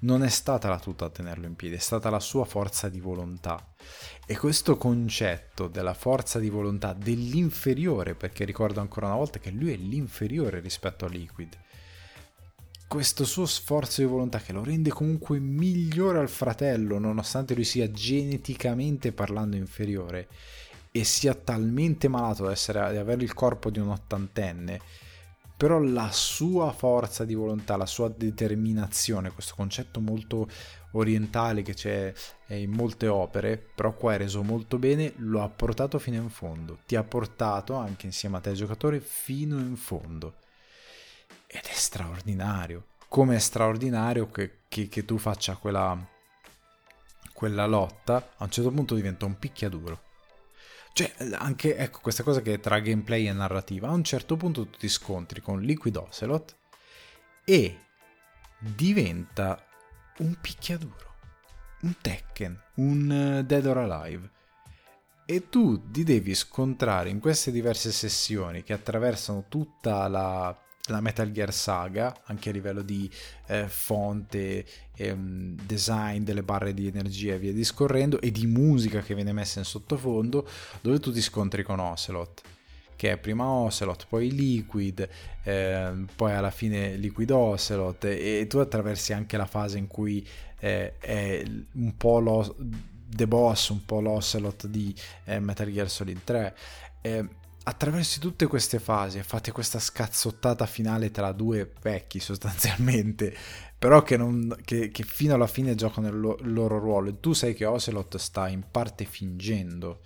[0.00, 3.00] Non è stata la tuta a tenerlo in piedi, è stata la sua forza di
[3.00, 3.74] volontà.
[4.26, 9.72] E questo concetto della forza di volontà dell'inferiore, perché ricordo ancora una volta che lui
[9.72, 11.56] è l'inferiore rispetto a Liquid,
[12.90, 17.88] questo suo sforzo di volontà che lo rende comunque migliore al fratello, nonostante lui sia
[17.88, 20.26] geneticamente parlando inferiore
[20.90, 24.80] e sia talmente malato da, essere, da avere il corpo di un ottantenne,
[25.60, 30.48] però la sua forza di volontà, la sua determinazione, questo concetto molto
[30.92, 32.14] orientale che c'è
[32.46, 36.78] in molte opere, però qua è reso molto bene, lo ha portato fino in fondo,
[36.86, 40.36] ti ha portato anche insieme a te giocatore fino in fondo
[41.46, 42.86] ed è straordinario.
[43.06, 45.94] Come è straordinario che, che, che tu faccia quella,
[47.34, 50.08] quella lotta, a un certo punto diventa un picchiaduro.
[50.92, 53.88] Cioè, anche ecco questa cosa che è tra gameplay e narrativa.
[53.88, 56.56] A un certo punto tu ti scontri con Liquid Ocelot
[57.44, 57.78] e
[58.58, 59.64] diventa
[60.18, 61.14] un picchiaduro,
[61.82, 64.30] un Tekken, un eh, Dead or Alive.
[65.24, 70.56] E tu ti devi scontrare in queste diverse sessioni che attraversano tutta la
[70.88, 73.10] la Metal Gear Saga, anche a livello di
[73.46, 74.64] eh, fonte,
[74.96, 79.58] ehm, design delle barre di energia e via discorrendo, e di musica che viene messa
[79.58, 80.48] in sottofondo,
[80.80, 82.42] dove tu ti scontri con Ocelot
[83.00, 85.08] che è prima Ocelot, poi Liquid,
[85.44, 90.22] eh, poi alla fine Liquid Ocelot e, e, tu attraversi anche la fase in cui
[90.58, 91.42] eh, è
[91.76, 92.54] un po' lo,
[93.06, 96.56] The Boss, un po' l'Ocelot di eh, Metal Gear Solid 3
[97.62, 103.34] attraversi tutte queste fasi e fate questa scazzottata finale tra due vecchi sostanzialmente,
[103.78, 107.10] però che, non, che, che fino alla fine giocano il, lo, il, loro ruolo.
[107.10, 110.00] E tu sai che Ocelot sta in parte fingendo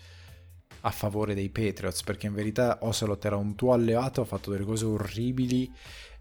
[0.81, 4.65] a favore dei Patriots, perché in verità Ocelot era un tuo alleato, ha fatto delle
[4.65, 5.73] cose orribili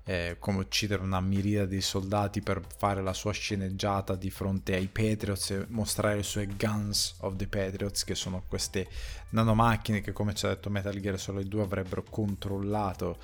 [0.06, 4.88] eh, come uccidere una miriade di soldati per fare la sua sceneggiata di fronte ai
[4.88, 8.88] Patriots e mostrare le sue Guns of the Patriots, che sono queste
[9.30, 13.18] nanomacchine che, come ci ha detto Metal Gear Solid 2, avrebbero controllato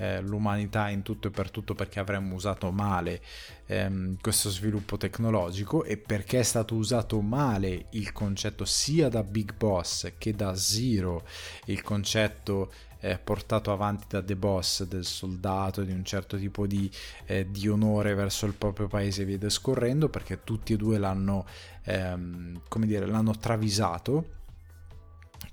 [0.00, 3.20] eh, l'umanità in tutto e per tutto perché avremmo usato male
[3.66, 9.54] ehm, questo sviluppo tecnologico e perché è stato usato male il concetto sia da Big
[9.54, 11.26] Boss che da Zero,
[11.66, 16.90] il concetto eh, portato avanti da The Boss del soldato, di un certo tipo di,
[17.26, 21.46] eh, di onore verso il proprio paese e via discorrendo, perché tutti e due l'hanno,
[21.84, 24.38] ehm, come dire, l'hanno travisato.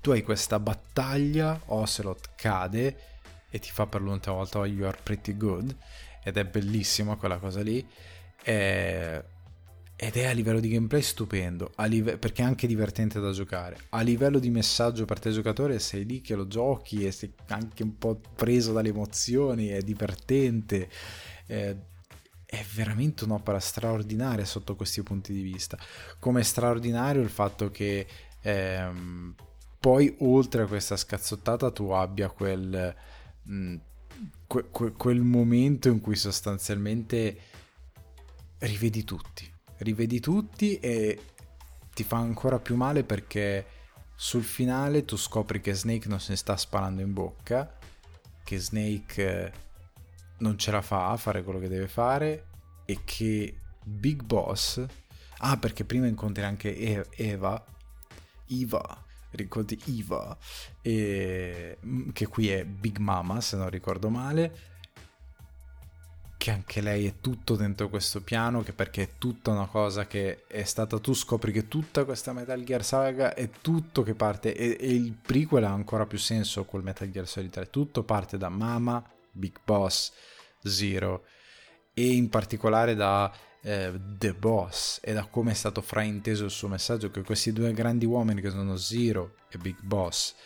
[0.00, 2.96] Tu hai questa battaglia, Ocelot cade
[3.50, 5.74] e ti fa per l'ultima volta oh, You are pretty good
[6.22, 7.86] ed è bellissima quella cosa lì.
[8.42, 9.24] E
[10.00, 13.76] ed è a livello di gameplay stupendo, live- perché è anche divertente da giocare.
[13.88, 17.82] A livello di messaggio per te giocatore sei lì che lo giochi e sei anche
[17.82, 20.88] un po' preso dalle emozioni, è divertente.
[21.46, 21.76] Eh,
[22.46, 25.76] è veramente un'opera straordinaria sotto questi punti di vista.
[26.20, 28.06] Come straordinario il fatto che
[28.40, 29.34] ehm,
[29.80, 32.94] poi oltre a questa scazzottata tu abbia quel,
[33.42, 33.76] mh, mm,
[34.46, 37.36] que- que- quel momento in cui sostanzialmente
[38.58, 41.20] rivedi tutti rivedi tutti e
[41.92, 43.66] ti fa ancora più male perché
[44.14, 47.76] sul finale tu scopri che Snake non se ne sta sparando in bocca,
[48.44, 49.52] che Snake eh,
[50.38, 52.46] non ce la fa a fare quello che deve fare
[52.84, 54.84] e che Big Boss...
[55.40, 57.64] Ah, perché prima incontri anche Eva,
[58.48, 60.36] Eva, ricordi Eva,
[60.82, 61.78] e,
[62.12, 64.77] che qui è Big Mama se non ricordo male,
[66.38, 70.46] che anche lei è tutto dentro questo piano, che perché è tutta una cosa che
[70.46, 74.76] è stata, tu scopri che tutta questa Metal Gear Saga è tutto che parte, e,
[74.78, 78.48] e il prequel ha ancora più senso col Metal Gear Solid 3, tutto parte da
[78.48, 80.12] Mama, Big Boss,
[80.62, 81.24] Zero,
[81.92, 86.68] e in particolare da eh, The Boss, e da come è stato frainteso il suo
[86.68, 90.36] messaggio, che questi due grandi uomini che sono Zero e Big Boss,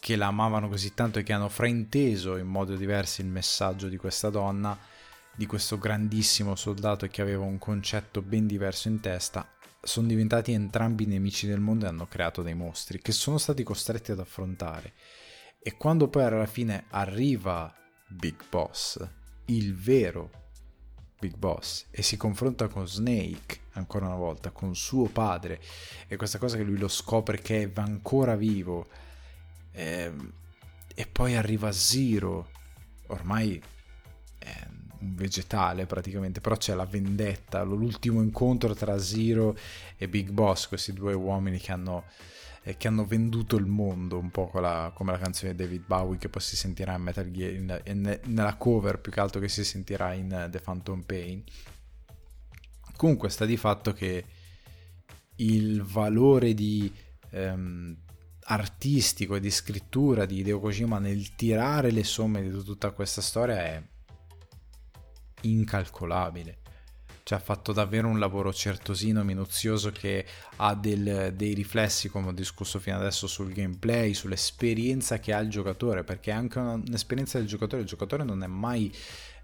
[0.00, 3.98] che la amavano così tanto e che hanno frainteso in modo diverso il messaggio di
[3.98, 4.92] questa donna,
[5.36, 9.48] di questo grandissimo soldato che aveva un concetto ben diverso in testa,
[9.82, 14.12] sono diventati entrambi nemici del mondo e hanno creato dei mostri che sono stati costretti
[14.12, 14.92] ad affrontare.
[15.58, 17.74] E quando poi alla fine arriva
[18.08, 19.06] Big Boss,
[19.46, 20.30] il vero
[21.18, 25.60] Big Boss, e si confronta con Snake ancora una volta, con suo padre,
[26.06, 28.86] e questa cosa che lui lo scopre che è ancora vivo,
[29.72, 30.32] e, ehm,
[30.94, 32.50] e poi arriva Zero,
[33.08, 33.60] ormai
[35.04, 39.56] un vegetale praticamente, però c'è la vendetta, l'ultimo incontro tra Zero
[39.96, 42.04] e Big Boss, questi due uomini che hanno,
[42.62, 46.18] eh, che hanno venduto il mondo, un po' la, come la canzone di David Bowie
[46.18, 49.48] che poi si sentirà in Metal Gear, in, in, nella cover più che altro che
[49.48, 51.42] si sentirà in The Phantom Pain.
[52.96, 54.24] Comunque sta di fatto che
[55.36, 56.92] il valore di...
[57.30, 57.98] Ehm,
[58.46, 63.56] artistico e di scrittura di Hideo Kojima nel tirare le somme di tutta questa storia
[63.56, 63.82] è
[65.44, 66.58] incalcolabile.
[67.24, 70.26] Cioè ha fatto davvero un lavoro certosino, minuzioso che
[70.56, 75.48] ha del, dei riflessi, come ho discusso fino adesso, sul gameplay, sull'esperienza che ha il
[75.48, 78.94] giocatore, perché è anche un'esperienza del giocatore, il giocatore non è mai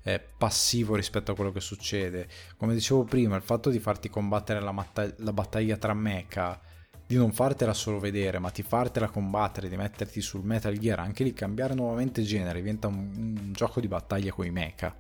[0.03, 2.29] eh, passivo rispetto a quello che succede.
[2.59, 6.61] Come dicevo prima, il fatto di farti combattere la, matta- la battaglia tra mecha
[7.07, 11.25] di non fartela solo vedere, ma di fartela combattere, di metterti sul Metal Gear, anche
[11.25, 14.95] lì cambiare nuovamente genere, diventa un, un gioco di battaglia con i mecha.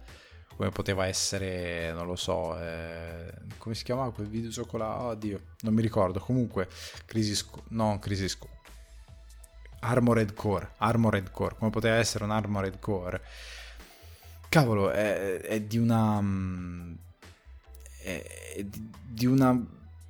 [0.60, 5.04] Come poteva essere, non lo so, eh, come si chiamava quel videogioco là?
[5.04, 6.20] Oddio, non mi ricordo.
[6.20, 6.68] Comunque,
[7.06, 8.36] Crisis, no, Crisis
[9.78, 13.22] Armored Core, Armored Core, come poteva essere un Armored Core.
[14.50, 16.20] Cavolo, è, è di una...
[16.20, 16.94] Mm,
[18.02, 19.58] è, è di, una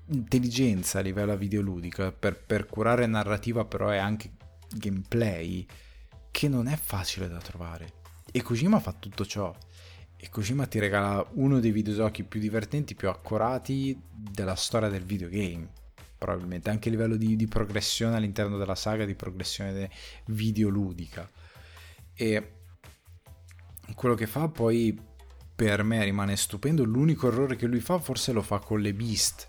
[0.07, 4.33] intelligenza a livello videoludica per, per curare narrativa però è anche
[4.69, 5.65] gameplay
[6.33, 7.93] che non è facile da trovare
[8.33, 9.55] e Kojima fa tutto ciò
[10.23, 15.69] e Kojima ti regala uno dei videogiochi più divertenti, più accurati della storia del videogame.
[16.19, 19.91] Probabilmente anche a livello di, di progressione all'interno della saga di progressione
[20.27, 21.27] videoludica.
[22.13, 22.53] E
[23.95, 24.95] quello che fa poi
[25.55, 26.85] per me rimane stupendo.
[26.85, 29.49] L'unico errore che lui fa forse lo fa con le Beast.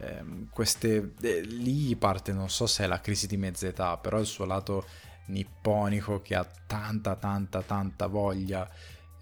[0.00, 4.18] Ehm, queste, eh, lì parte, non so se è la crisi di mezza età, però
[4.18, 4.84] il suo lato
[5.26, 8.68] nipponico che ha tanta, tanta, tanta voglia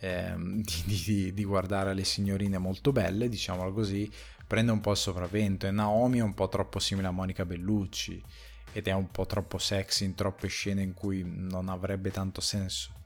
[0.02, 4.10] ehm, di, di, di, guardare le signorine molto belle, diciamolo così,
[4.46, 8.22] prende un po' il sopravvento e Naomi è un po' troppo simile a Monica Bellucci
[8.72, 13.00] ed è un po' troppo sexy in troppe scene in cui non avrebbe tanto senso.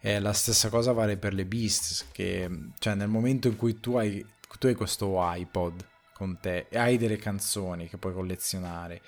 [0.00, 3.96] E la stessa cosa vale per le Beasts, che cioè nel momento in cui tu
[3.96, 4.24] hai,
[4.58, 9.00] tu hai questo iPod con te e hai delle canzoni che puoi collezionare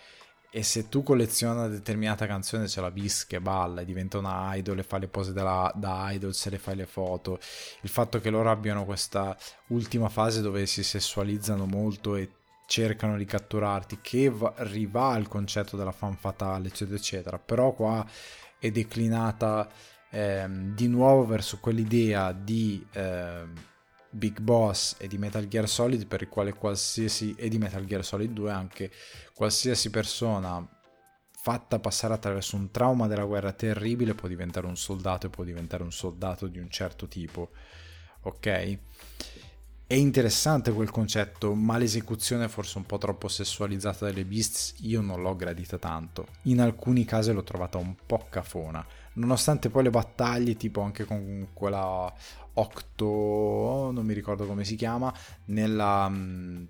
[0.52, 4.80] e se tu collezioni una determinata canzone c'è la Beast che balla diventa una idol
[4.80, 7.38] e fa le pose della, da idol se le fai le foto.
[7.82, 9.36] Il fatto che loro abbiano questa
[9.68, 12.32] ultima fase dove si sessualizzano molto e
[12.66, 17.38] cercano di catturarti che va, riva al concetto della fan fatale eccetera eccetera.
[17.38, 18.04] Però qua
[18.58, 19.68] è declinata
[20.10, 23.52] ehm, di nuovo verso quell'idea di ehm,
[24.10, 28.04] Big Boss e di Metal Gear Solid per il quale qualsiasi e di Metal Gear
[28.04, 28.90] Solid 2 anche
[29.32, 30.66] qualsiasi persona
[31.30, 35.82] fatta passare attraverso un trauma della guerra terribile può diventare un soldato e può diventare
[35.82, 37.50] un soldato di un certo tipo
[38.22, 38.78] ok?
[39.86, 45.22] È interessante quel concetto ma l'esecuzione forse un po' troppo sessualizzata delle beasts io non
[45.22, 46.26] l'ho gradita tanto.
[46.42, 51.48] In alcuni casi l'ho trovata un po' cafona nonostante poi le battaglie tipo anche con
[51.52, 52.12] quella
[52.60, 55.10] Octo, non mi ricordo come si chiama,
[55.46, 56.64] nella, mm,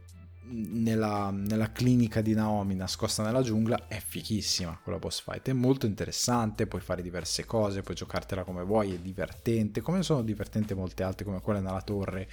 [0.50, 5.86] nella, nella, clinica di Naomi nascosta nella giungla è fichissima quella boss fight, è molto
[5.86, 11.02] interessante, puoi fare diverse cose, puoi giocartela come vuoi, è divertente, come sono divertenti molte
[11.02, 12.28] altre come quella nella torre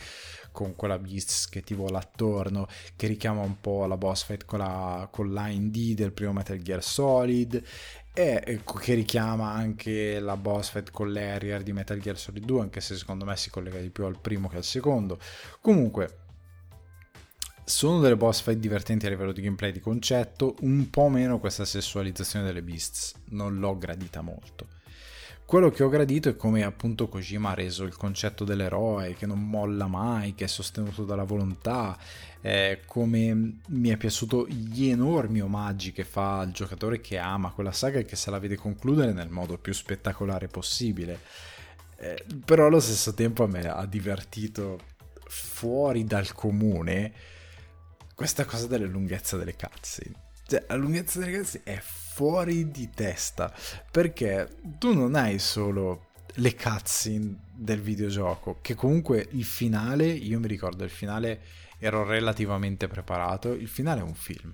[0.52, 4.60] con quella Beast che ti vola attorno, che richiama un po' la boss fight con
[4.60, 7.64] la, con line D del primo Metal Gear Solid
[8.18, 12.82] e che richiama anche la boss fight con l'Harrier di Metal Gear Solid 2 anche
[12.82, 15.20] se secondo me si collega di più al primo che al secondo.
[15.62, 16.22] Comunque
[17.64, 21.64] sono delle boss fight divertenti a livello di gameplay di concetto un po' meno questa
[21.64, 24.68] sessualizzazione delle beasts non l'ho gradita molto.
[25.46, 29.48] Quello che ho gradito è come appunto Kojima ha reso il concetto dell'eroe che non
[29.48, 31.98] molla mai, che è sostenuto dalla volontà,
[32.48, 37.74] eh, come mi è piaciuto gli enormi omaggi che fa al giocatore che ama quella
[37.74, 41.20] saga e che se la vede concludere nel modo più spettacolare possibile.
[41.98, 44.80] Eh, però allo stesso tempo a me ha divertito
[45.26, 47.12] fuori dal comune
[48.16, 50.16] questa cosa delle lunghezze delle cutscene.
[50.48, 53.54] Cioè, la lunghezza delle cutscene è fuori di testa
[53.92, 60.48] perché tu non hai solo le cutscene del videogioco che comunque il finale io mi
[60.48, 64.52] ricordo il finale ero relativamente preparato il finale è un film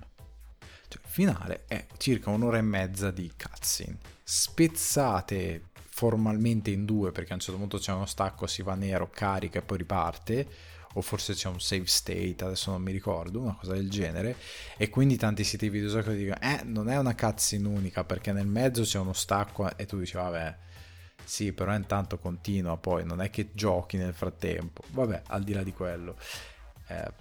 [0.88, 7.32] cioè, il finale è circa un'ora e mezza di cutscene spezzate formalmente in due perché
[7.32, 10.48] a un certo punto c'è uno stacco si va nero carica e poi riparte
[10.94, 14.36] o forse c'è un save state, adesso non mi ricordo, una cosa del genere,
[14.76, 18.82] e quindi tanti siti videogiochi dicono, eh, non è una cutscene unica perché nel mezzo
[18.82, 20.56] c'è uno stacco e tu dici, vabbè,
[21.24, 24.82] Sì, però intanto continua poi, non è che giochi nel frattempo.
[24.90, 26.16] Vabbè, al di là di quello.
[26.88, 27.12] Eh,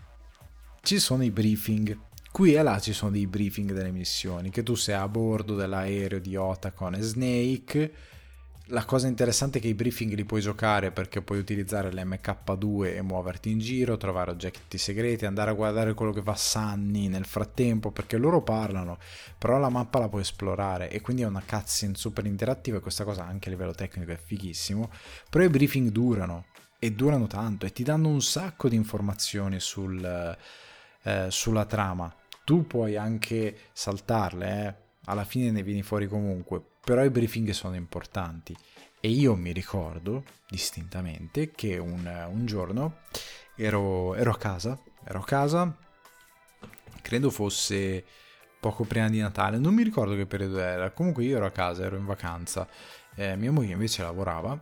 [0.82, 1.98] ci sono i briefing.
[2.32, 6.20] Qui e là ci sono dei briefing delle missioni, che tu sei a bordo dell'aereo
[6.20, 7.94] di Otacon e Snake.
[8.68, 13.02] La cosa interessante è che i briefing li puoi giocare perché puoi utilizzare l'MK2 e
[13.02, 17.92] muoverti in giro, trovare oggetti segreti, andare a guardare quello che fa Sunny nel frattempo
[17.92, 18.98] perché loro parlano,
[19.38, 23.04] però la mappa la puoi esplorare e quindi è una cutscene super interattiva e questa
[23.04, 24.90] cosa anche a livello tecnico è fighissimo,
[25.30, 26.46] però i briefing durano
[26.84, 30.38] e durano tanto e ti danno un sacco di informazioni sul,
[31.04, 32.14] eh, sulla trama.
[32.44, 34.76] Tu puoi anche saltarle, eh?
[35.06, 38.54] alla fine ne vieni fuori comunque, però i briefing sono importanti
[39.00, 42.98] e io mi ricordo distintamente che un, un giorno
[43.56, 45.74] ero, ero, a casa, ero a casa,
[47.02, 48.04] credo fosse
[48.60, 51.86] poco prima di Natale, non mi ricordo che periodo era, comunque io ero a casa,
[51.86, 52.68] ero in vacanza,
[53.16, 54.60] eh, mia moglie invece lavorava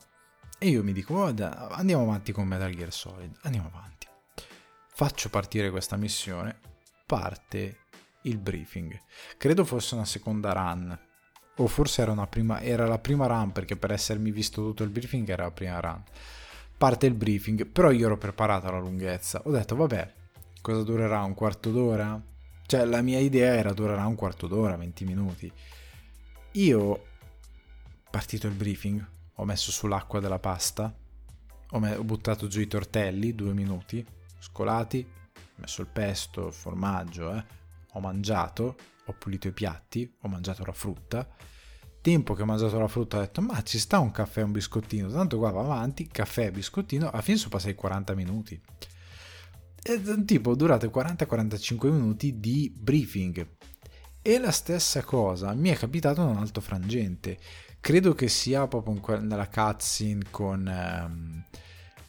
[0.64, 4.06] e io mi dico guarda, andiamo avanti con Metal Gear Solid, andiamo avanti.
[4.94, 6.56] Faccio partire questa missione,
[7.08, 7.78] parte
[8.22, 8.96] il briefing.
[9.38, 11.00] Credo fosse una seconda run,
[11.56, 15.28] o forse era, prima, era la prima run perché per essermi visto tutto il briefing
[15.30, 16.04] era la prima run.
[16.78, 19.42] Parte il briefing, però io ero preparato alla lunghezza.
[19.46, 20.14] Ho detto, vabbè,
[20.62, 21.24] cosa durerà?
[21.24, 22.22] Un quarto d'ora?
[22.68, 25.52] Cioè, la mia idea era durerà un quarto d'ora, 20 minuti.
[26.52, 27.06] Io,
[28.12, 29.04] partito il briefing,
[29.42, 30.96] ho messo sull'acqua della pasta,
[31.72, 34.06] ho, me- ho buttato giù i tortelli, due minuti,
[34.38, 37.44] scolati, ho messo il pesto, il formaggio, eh.
[37.94, 41.28] ho mangiato, ho pulito i piatti, ho mangiato la frutta.
[42.02, 44.52] Tempo che ho mangiato la frutta ho detto ma ci sta un caffè e un
[44.52, 48.62] biscottino, tanto qua va avanti, caffè e biscottino, alla fine sono passati 40 minuti.
[49.84, 53.48] E, tipo durate 40-45 minuti di briefing.
[54.22, 57.40] E la stessa cosa mi è capitato in un altro frangente.
[57.82, 60.66] Credo che sia proprio nella cutscene con...
[60.66, 61.44] Um,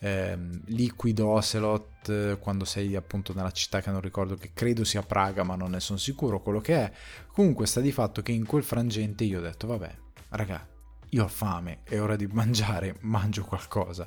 [0.03, 5.45] ehm, Liquid Ocelot quando sei appunto nella città che non ricordo che credo sia Praga
[5.45, 6.93] ma non ne sono sicuro quello che è.
[7.29, 9.97] Comunque sta di fatto che in quel frangente io ho detto vabbè
[10.31, 10.66] raga
[11.11, 14.07] io ho fame è ora di mangiare mangio qualcosa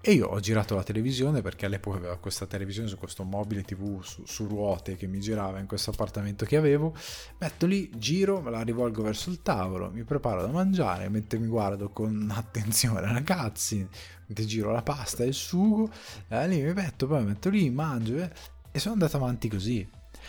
[0.00, 4.00] e io ho girato la televisione perché all'epoca avevo questa televisione su questo mobile tv
[4.02, 6.94] su, su, ruote che mi girava in questo appartamento che avevo.
[7.38, 11.48] Metto lì, giro, me la rivolgo verso il tavolo, mi preparo da mangiare, mentre mi
[11.48, 13.86] guardo con attenzione ragazzi,
[14.26, 15.90] mentre giro la pasta e il sugo,
[16.28, 18.30] eh, lì mi metto, poi metto lì, mangio eh,
[18.70, 19.88] e sono andato avanti così.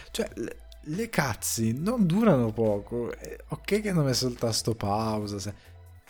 [0.10, 0.58] Cioè, le,
[0.88, 3.12] le cazzi non durano poco.
[3.16, 5.40] Eh, ok che hanno messo il tasto pausa.
[5.40, 5.54] Se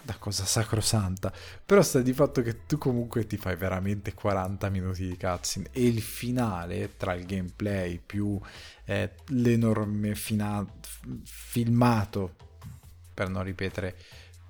[0.07, 1.33] da cosa sacrosanta.
[1.65, 5.85] Però sta di fatto che tu comunque ti fai veramente 40 minuti di cutscene e
[5.85, 8.39] il finale tra il gameplay più
[8.85, 10.65] eh, l'enorme fina-
[11.23, 12.35] filmato,
[13.13, 13.97] per non ripetere,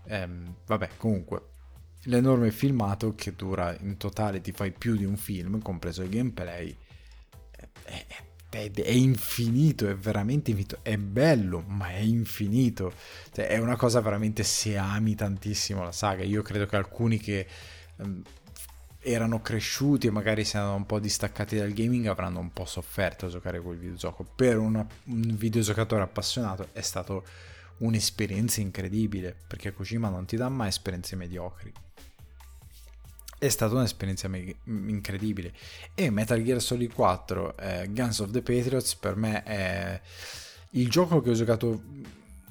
[0.05, 1.55] ehm, vabbè comunque
[2.03, 6.78] l'enorme filmato che dura in totale ti fai più di un film, compreso il gameplay,
[7.84, 12.93] è, è è, è, infinito, è veramente infinito, è bello, ma è infinito.
[13.32, 16.24] Cioè, è una cosa veramente se ami tantissimo la saga.
[16.24, 17.48] Io credo che alcuni che
[17.98, 18.22] um,
[19.00, 23.26] erano cresciuti e magari si erano un po' distaccati dal gaming avranno un po' sofferto
[23.26, 24.24] a giocare quel videogioco.
[24.24, 27.26] Per una, un videogiocatore appassionato è stato
[27.78, 31.72] un'esperienza incredibile, perché Kojima non ti dà mai esperienze mediocri
[33.38, 34.29] è stata un'esperienza
[34.65, 35.53] incredibile.
[35.93, 40.01] E Metal Gear Solid 4 eh, Guns of the Patriots per me è
[40.71, 41.81] il gioco che ho giocato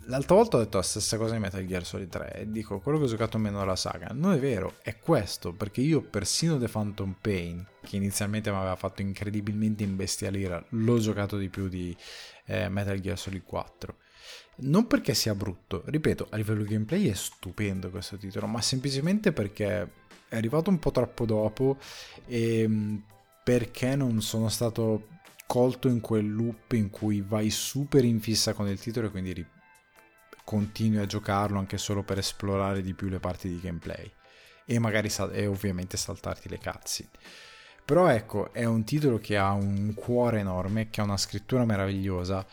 [0.06, 2.98] l'altra volta ho detto la stessa cosa di Metal Gear Solid 3 e dico quello
[2.98, 4.08] che ho giocato meno della saga.
[4.12, 8.76] Non è vero è questo perché io persino The Phantom Pain che inizialmente mi aveva
[8.76, 11.96] fatto incredibilmente imbestialire l'ho giocato di più di
[12.46, 13.96] eh, Metal Gear Solid 4
[14.58, 19.90] non perché sia brutto, ripeto, a livello gameplay è stupendo questo titolo, ma semplicemente perché
[20.28, 21.78] è arrivato un po' troppo dopo
[22.26, 23.02] e ehm,
[23.42, 25.08] perché non sono stato
[25.46, 29.32] colto in quel loop in cui vai super in fissa con il titolo e quindi
[29.32, 29.46] ri-
[30.44, 34.10] continui a giocarlo anche solo per esplorare di più le parti di gameplay
[34.64, 37.08] e magari sal- e ovviamente saltarti le cazzi.
[37.84, 42.44] Però ecco, è un titolo che ha un cuore enorme, che ha una scrittura meravigliosa,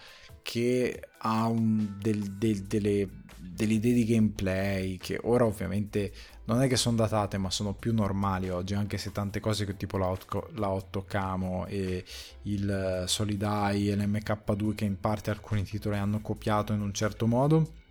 [0.43, 6.11] che ha un, del, del, delle, delle idee di gameplay che ora ovviamente
[6.45, 9.97] non è che sono datate ma sono più normali oggi anche se tante cose tipo
[9.97, 12.03] la 8, la 8 Camo e
[12.43, 17.27] il Solid Eye e l'MK2 che in parte alcuni titoli hanno copiato in un certo
[17.27, 17.81] modo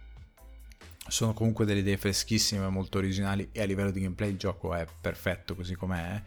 [1.09, 4.87] sono comunque delle idee freschissime molto originali e a livello di gameplay il gioco è
[5.01, 6.23] perfetto così com'è.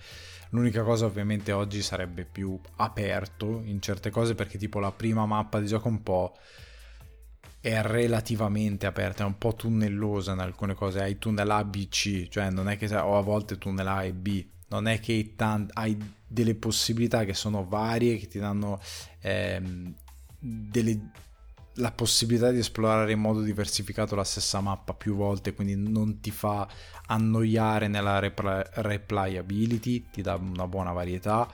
[0.50, 5.60] L'unica cosa ovviamente oggi sarebbe più aperto in certe cose perché tipo la prima mappa
[5.60, 6.38] di gioco un po'
[7.66, 12.28] è relativamente aperta, è un po' tunnellosa in alcune cose, hai tunnel A, B, C,
[12.28, 15.34] cioè non è che o a volte tunnel A e B, non è che
[15.74, 15.98] hai
[16.28, 18.80] delle possibilità che sono varie, che ti danno
[19.22, 19.96] ehm,
[20.38, 21.10] delle,
[21.78, 26.30] la possibilità di esplorare in modo diversificato la stessa mappa più volte, quindi non ti
[26.30, 26.68] fa
[27.08, 31.52] annoiare nella repl- replayability, ti dà una buona varietà,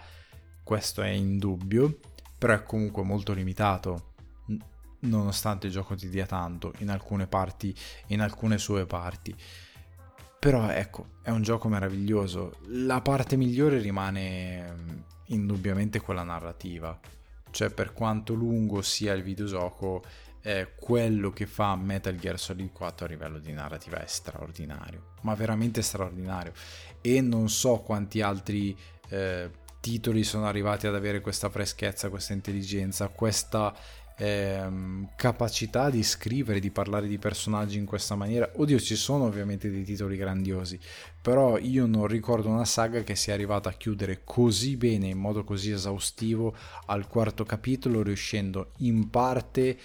[0.62, 2.00] questo è indubbio,
[2.38, 4.10] però è comunque molto limitato
[5.02, 7.76] nonostante il gioco ti dia tanto in alcune parti,
[8.08, 9.36] in alcune sue parti.
[10.40, 12.58] Però ecco, è un gioco meraviglioso.
[12.70, 14.98] La parte migliore rimane mm,
[15.28, 17.00] indubbiamente quella narrativa.
[17.52, 20.04] Cioè, per quanto lungo sia il videogioco,
[20.42, 25.36] eh, quello che fa Metal Gear Solid 4 a livello di narrativa è straordinario, ma
[25.36, 26.54] veramente straordinario.
[27.02, 28.76] E non so quanti altri
[29.10, 33.76] eh, titoli sono arrivati ad avere questa freschezza, questa intelligenza, questa
[34.18, 38.52] ehm, capacità di scrivere, di parlare di personaggi in questa maniera.
[38.56, 40.80] Oddio, ci sono ovviamente dei titoli grandiosi,
[41.22, 45.44] però io non ricordo una saga che sia arrivata a chiudere così bene, in modo
[45.44, 46.56] così esaustivo,
[46.88, 49.78] al quarto capitolo, riuscendo in parte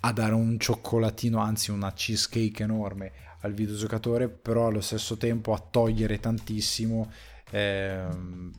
[0.00, 5.58] a dare un cioccolatino, anzi una cheesecake enorme al videogiocatore, però allo stesso tempo a
[5.58, 7.10] togliere tantissimo.
[7.50, 8.52] Ehm,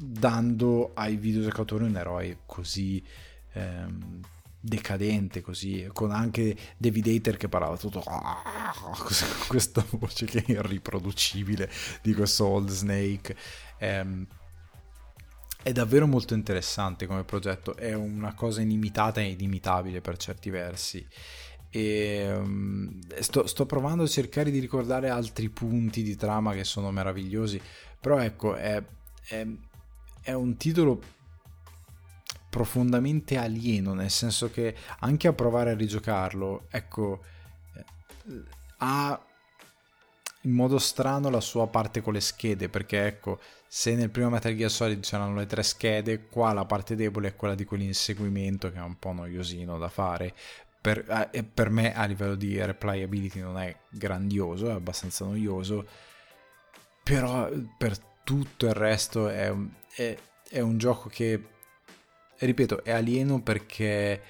[0.00, 3.02] dando ai videogiocatori un eroe così
[3.52, 4.20] ehm,
[4.60, 9.04] decadente così, con anche David Hater che parlava tutto con
[9.46, 11.70] questa voce che è irriproducibile
[12.02, 13.36] di questo Old Snake.
[13.78, 14.26] Ehm,
[15.62, 21.06] è davvero molto interessante come progetto, è una cosa inimitata e inimitabile per certi versi.
[21.70, 26.90] E um, sto, sto, provando a cercare di ricordare altri punti di trama che sono
[26.90, 27.60] meravigliosi,
[28.00, 28.82] però ecco, è,
[29.26, 29.46] è,
[30.22, 31.02] è un titolo
[32.48, 37.22] profondamente alieno, nel senso che anche a provare a rigiocarlo, ecco,
[37.74, 37.84] eh,
[38.78, 39.22] ha
[40.42, 44.54] in modo strano la sua parte con le schede, perché ecco, se nel primo Metal
[44.54, 48.78] Gear Solid c'erano le tre schede, qua la parte debole è quella di quell'inseguimento che
[48.78, 50.34] è un po' noiosino da fare.
[50.80, 55.86] Per, eh, per me a livello di replayability non è grandioso, è abbastanza noioso,
[57.02, 59.52] però per tutto il resto è,
[59.96, 60.16] è,
[60.48, 61.42] è un gioco che
[62.46, 64.22] ripeto, è alieno perché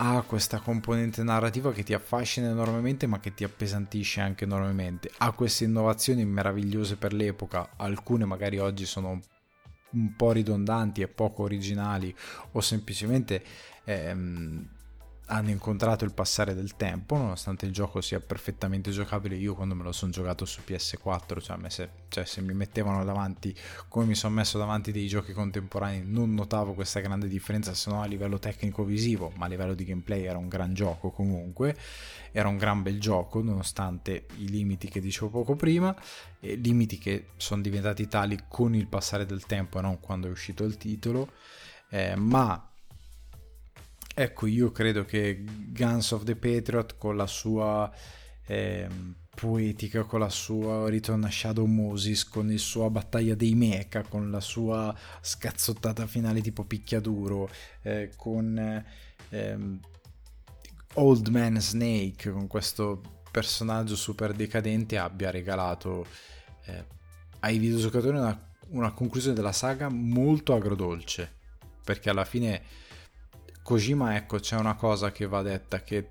[0.00, 5.10] ha questa componente narrativa che ti affascina enormemente ma che ti appesantisce anche enormemente.
[5.18, 9.20] Ha queste innovazioni meravigliose per l'epoca, alcune magari oggi sono
[9.90, 12.14] un po' ridondanti e poco originali
[12.52, 13.42] o semplicemente
[13.84, 14.68] ehm,
[15.30, 19.36] hanno incontrato il passare del tempo, nonostante il gioco sia perfettamente giocabile.
[19.36, 23.54] Io quando me lo sono giocato su PS4, cioè, se, cioè se mi mettevano davanti,
[23.88, 28.00] come mi sono messo davanti dei giochi contemporanei, non notavo questa grande differenza, se no
[28.00, 31.76] a livello tecnico-visivo, ma a livello di gameplay era un gran gioco comunque,
[32.32, 35.94] era un gran bel gioco, nonostante i limiti che dicevo poco prima,
[36.40, 40.64] limiti che sono diventati tali con il passare del tempo e non quando è uscito
[40.64, 41.32] il titolo.
[41.90, 42.67] Eh, ma
[44.20, 47.88] Ecco, io credo che Guns of the Patriot con la sua
[48.46, 48.88] eh,
[49.32, 54.32] poetica, con la sua ritorno a Shadow Moses, con la sua battaglia dei mecha, con
[54.32, 57.48] la sua scazzottata finale tipo picchiaduro,
[57.82, 58.84] eh, con
[59.28, 59.58] eh,
[60.94, 66.04] Old Man Snake, con questo personaggio super decadente, abbia regalato
[66.64, 66.84] eh,
[67.38, 71.30] ai videogiocatori una, una conclusione della saga molto agrodolce,
[71.84, 72.86] perché alla fine
[73.68, 76.08] Kojima, ecco, c'è una cosa che va detta che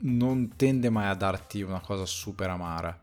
[0.00, 3.02] non tende mai a darti una cosa super amara.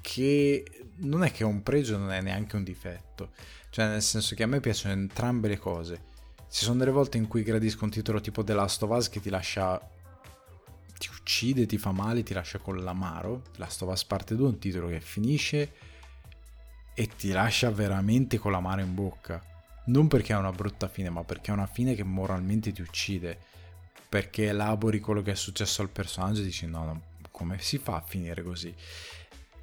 [0.00, 0.64] Che
[1.00, 3.32] non è che è un pregio, non è neanche un difetto.
[3.68, 6.04] Cioè, nel senso che a me piacciono entrambe le cose.
[6.48, 9.20] Ci sono delle volte in cui gradisco un titolo tipo The Last of Us che
[9.20, 9.78] ti lascia.
[10.96, 13.42] ti uccide, ti fa male, ti lascia con l'amaro.
[13.52, 15.74] The Last of Us parte 2 è un titolo che finisce
[16.94, 19.54] e ti lascia veramente con l'amaro in bocca
[19.86, 23.38] non perché è una brutta fine, ma perché è una fine che moralmente ti uccide.
[24.08, 27.96] Perché elabori quello che è successo al personaggio e dici no, no, come si fa
[27.96, 28.74] a finire così?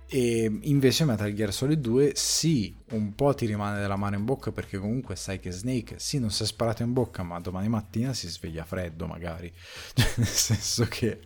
[0.08, 4.52] E invece Metal Gear Solid 2 sì, un po' ti rimane della mano in bocca
[4.52, 8.14] perché comunque sai che Snake sì non si è sparato in bocca ma domani mattina
[8.14, 9.52] si sveglia freddo magari.
[9.96, 11.20] Cioè, nel senso che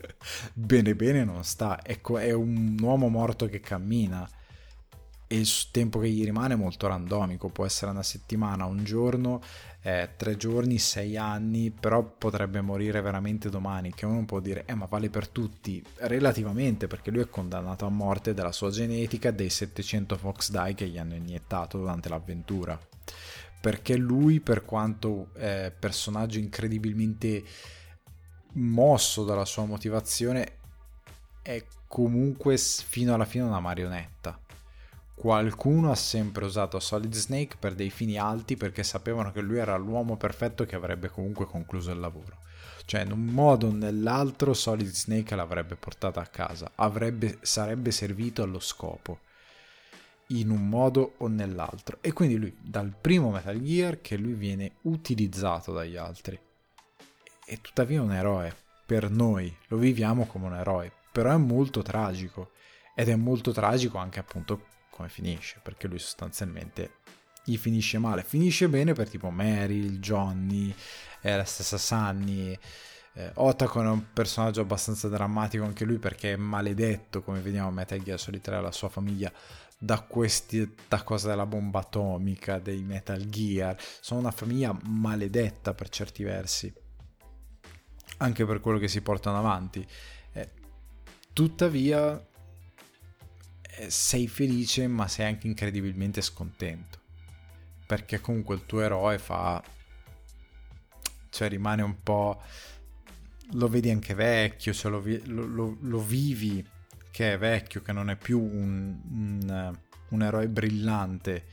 [0.54, 1.80] bene bene non sta.
[1.84, 4.26] Ecco, è un uomo morto che cammina
[5.28, 9.42] e il tempo che gli rimane è molto randomico, può essere una settimana, un giorno,
[9.82, 14.74] eh, tre giorni, sei anni, però potrebbe morire veramente domani, che uno può dire, eh
[14.74, 19.50] ma vale per tutti, relativamente, perché lui è condannato a morte della sua genetica dei
[19.50, 22.80] 700 Fox Die che gli hanno iniettato durante l'avventura.
[23.60, 27.44] Perché lui, per quanto eh, personaggio incredibilmente
[28.54, 30.58] mosso dalla sua motivazione,
[31.42, 34.40] è comunque fino alla fine una marionetta.
[35.20, 39.76] Qualcuno ha sempre usato Solid Snake per dei fini alti perché sapevano che lui era
[39.76, 42.38] l'uomo perfetto che avrebbe comunque concluso il lavoro.
[42.86, 48.44] Cioè, in un modo o nell'altro, Solid Snake l'avrebbe portata a casa, avrebbe, sarebbe servito
[48.44, 49.22] allo scopo
[50.28, 51.98] in un modo o nell'altro.
[52.02, 56.40] E quindi lui, dal primo Metal Gear, che lui viene utilizzato dagli altri.
[57.44, 58.56] E tuttavia è un eroe.
[58.86, 62.52] Per noi lo viviamo come un eroe, però è molto tragico.
[62.94, 66.96] Ed è molto tragico anche appunto come finisce, perché lui sostanzialmente
[67.44, 68.24] gli finisce male.
[68.24, 70.74] Finisce bene per tipo Meryl, Johnny,
[71.22, 72.58] eh, la stessa Sunny.
[73.14, 77.72] Eh, Otacon è un personaggio abbastanza drammatico anche lui perché è maledetto, come vediamo a
[77.72, 79.32] Metal Gear Solid 3, la sua famiglia
[79.78, 83.78] da questa cosa della bomba atomica, dei Metal Gear.
[84.02, 86.74] Sono una famiglia maledetta per certi versi,
[88.18, 89.88] anche per quello che si portano avanti.
[90.34, 90.50] Eh,
[91.34, 92.27] tuttavia
[93.88, 97.00] sei felice ma sei anche incredibilmente scontento.
[97.86, 99.64] Perché comunque il tuo eroe fa
[101.30, 102.42] cioè rimane un po'
[103.52, 106.66] lo vedi anche vecchio cioè lo, lo, lo vivi
[107.12, 111.46] che è vecchio che non è più un, un, un eroe brillante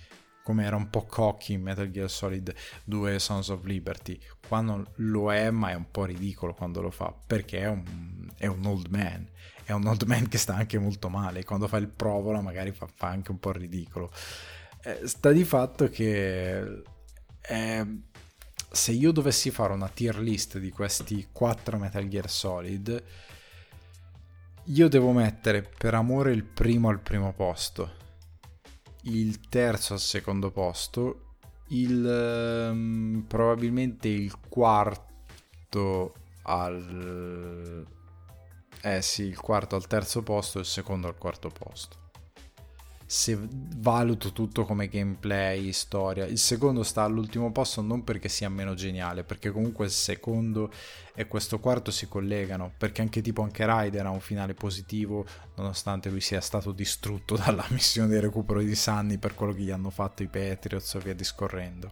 [0.42, 2.54] come era un po' cocky in Metal Gear Solid
[2.84, 4.20] 2 Sons of Liberty.
[4.46, 8.30] Qua non lo è ma è un po' ridicolo quando lo fa perché è un,
[8.36, 9.26] è un old man
[9.64, 11.44] è un old man che sta anche molto male.
[11.44, 14.10] Quando fa il provola magari fa, fa anche un po' ridicolo.
[14.82, 16.82] Eh, sta di fatto che
[17.40, 17.86] eh,
[18.70, 23.02] se io dovessi fare una tier list di questi 4 Metal Gear Solid,
[24.64, 27.92] io devo mettere per amore il primo al primo posto,
[29.02, 31.36] il terzo al secondo posto,
[31.68, 37.86] il, um, probabilmente il quarto al
[38.86, 42.02] eh sì, il quarto al terzo posto e il secondo al quarto posto.
[43.06, 43.38] Se
[43.76, 49.24] valuto tutto come gameplay, storia, il secondo sta all'ultimo posto non perché sia meno geniale,
[49.24, 50.70] perché comunque il secondo
[51.14, 55.24] e questo quarto si collegano, perché anche tipo anche Ryder ha un finale positivo,
[55.56, 59.70] nonostante lui sia stato distrutto dalla missione di recupero di Sunny per quello che gli
[59.70, 61.90] hanno fatto i Patriots e via discorrendo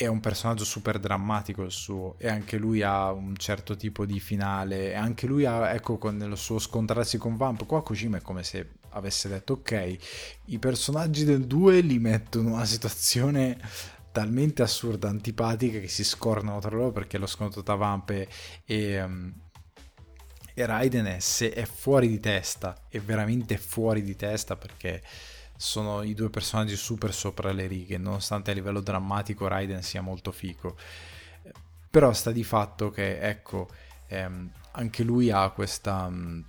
[0.00, 4.18] è un personaggio super drammatico il suo e anche lui ha un certo tipo di
[4.18, 8.22] finale e anche lui ha ecco con il suo scontrarsi con Vamp qua Kojima è
[8.22, 9.96] come se avesse detto ok
[10.46, 13.58] i personaggi del 2 li mettono in una situazione
[14.10, 18.28] talmente assurda antipatica che si scornano tra loro perché lo scontro tra Vamp e,
[18.64, 19.30] e, um,
[20.54, 25.02] e Raiden è, se è fuori di testa è veramente fuori di testa perché
[25.60, 30.32] sono i due personaggi super sopra le righe, nonostante a livello drammatico Raiden sia molto
[30.32, 30.74] fico.
[31.90, 33.68] Però sta di fatto che, ecco,
[34.06, 36.44] ehm, anche lui ha questa, mh,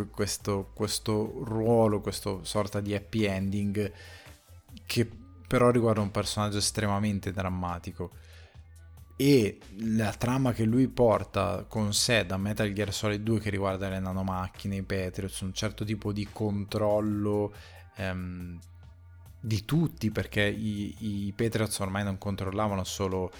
[0.00, 3.92] mm, questo, questo ruolo, questa sorta di happy ending
[4.84, 5.08] che
[5.46, 8.10] però riguarda un personaggio estremamente drammatico
[9.14, 13.88] e la trama che lui porta con sé da Metal Gear Solid 2 che riguarda
[13.88, 17.52] le nanomacchine, i Patriots, un certo tipo di controllo
[17.96, 18.58] ehm,
[19.40, 23.32] di tutti perché i, i Patriots ormai non controllavano solo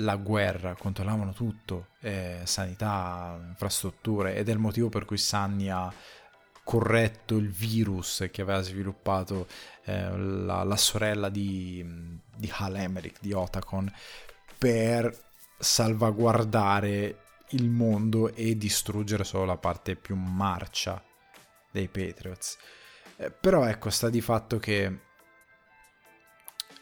[0.00, 5.92] la guerra, controllavano tutto, eh, sanità, infrastrutture ed è il motivo per cui Sunny ha
[6.64, 9.46] corretto il virus che aveva sviluppato
[9.84, 11.84] eh, la, la, sorella di,
[12.34, 13.90] di Hal Emmerich, di Otacon,
[14.58, 15.16] per
[15.58, 17.20] salvaguardare
[17.50, 21.02] il mondo e distruggere solo la parte più marcia
[21.70, 22.58] dei Patriots.
[23.18, 25.00] Eh, però ecco, sta di fatto che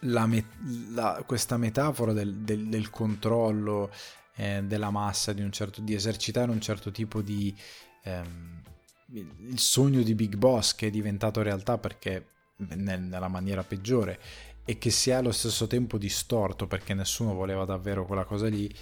[0.01, 3.91] la met- la, questa metafora del, del, del controllo
[4.37, 7.55] eh, della massa, di, certo, di esercitare un certo tipo di...
[8.03, 8.62] Ehm,
[9.07, 12.26] il sogno di Big Boss che è diventato realtà perché
[12.57, 14.18] nel, nella maniera peggiore
[14.64, 18.72] e che si è allo stesso tempo distorto perché nessuno voleva davvero quella cosa lì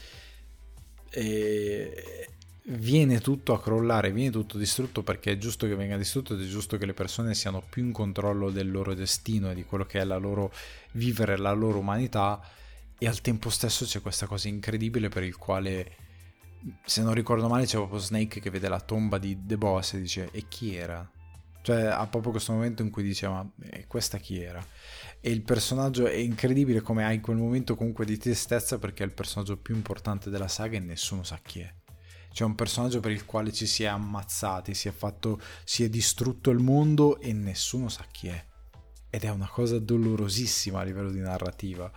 [1.10, 2.28] e,
[2.64, 6.46] viene tutto a crollare, viene tutto distrutto perché è giusto che venga distrutto ed è
[6.46, 10.00] giusto che le persone siano più in controllo del loro destino e di quello che
[10.00, 10.52] è la loro
[10.92, 12.40] vivere la loro umanità
[12.98, 15.96] e al tempo stesso c'è questa cosa incredibile per il quale
[16.84, 20.00] se non ricordo male c'è proprio Snake che vede la tomba di The Boss e
[20.00, 21.10] dice e chi era?
[21.62, 24.64] Cioè ha proprio questo momento in cui dice ma e questa chi era?
[25.20, 29.14] E il personaggio è incredibile come hai quel momento comunque di tristezza perché è il
[29.14, 31.81] personaggio più importante della saga e nessuno sa chi è
[32.32, 35.88] c'è un personaggio per il quale ci si è ammazzati, si è fatto, si è
[35.88, 38.44] distrutto il mondo e nessuno sa chi è.
[39.10, 41.90] Ed è una cosa dolorosissima a livello di narrativa.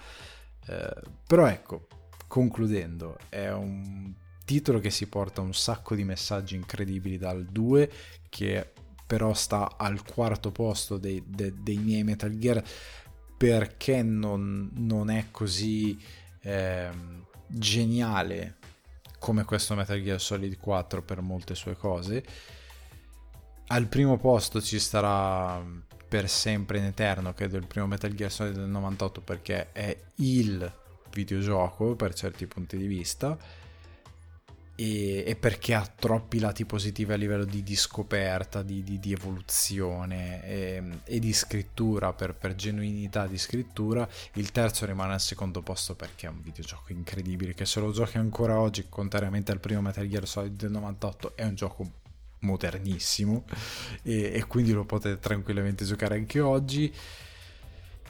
[0.68, 1.88] Eh, però ecco,
[2.28, 4.14] concludendo, è un
[4.44, 7.92] titolo che si porta un sacco di messaggi incredibili dal 2
[8.30, 8.74] che
[9.06, 12.64] però sta al quarto posto dei, dei, dei miei Metal Gear
[13.38, 15.98] perché non, non è così
[16.42, 16.90] eh,
[17.48, 18.58] geniale
[19.26, 22.24] come questo Metal Gear Solid 4 per molte sue cose.
[23.70, 25.60] Al primo posto ci starà
[26.08, 30.72] per sempre in eterno, credo, il primo Metal Gear Solid del 98 perché è il
[31.12, 33.36] videogioco per certi punti di vista
[34.76, 39.14] e, e, perché ha troppi lati positivi a livello di, di scoperta, di, di, di
[39.14, 44.08] evoluzione e, e, di scrittura, per, per, genuinità di scrittura.
[44.34, 48.18] Il terzo rimane al secondo posto perché è un videogioco incredibile che se lo giochi
[48.18, 51.92] ancora oggi, contrariamente al primo Metal Gear Solid del 98, è un gioco
[52.40, 53.46] modernissimo
[54.04, 56.94] e, e quindi lo potete tranquillamente giocare anche oggi.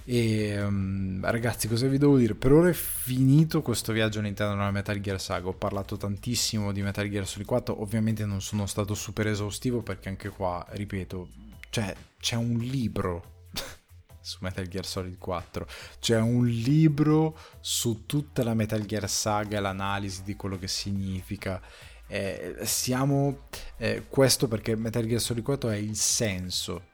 [0.07, 2.35] E um, ragazzi, cosa vi devo dire?
[2.35, 5.47] Per ora è finito questo viaggio all'interno della Metal Gear Saga.
[5.47, 7.81] Ho parlato tantissimo di Metal Gear Solid 4.
[7.81, 11.29] Ovviamente non sono stato super esaustivo perché anche qua, ripeto,
[11.71, 13.47] cioè, c'è un libro
[14.21, 15.67] su Metal Gear Solid 4.
[15.99, 21.59] C'è un libro su tutta la Metal Gear Saga l'analisi di quello che significa.
[22.07, 23.47] Eh, siamo
[23.77, 26.93] eh, questo perché Metal Gear Solid 4 è il senso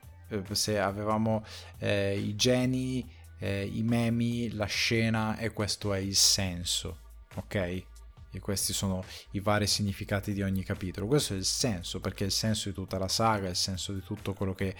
[0.52, 1.44] se avevamo
[1.78, 3.08] eh, i geni,
[3.38, 6.98] eh, i memi, la scena e questo è il senso,
[7.34, 7.54] ok?
[8.34, 11.06] E questi sono i vari significati di ogni capitolo.
[11.06, 13.92] Questo è il senso, perché è il senso di tutta la saga, è il senso
[13.92, 14.74] di tutto quello che,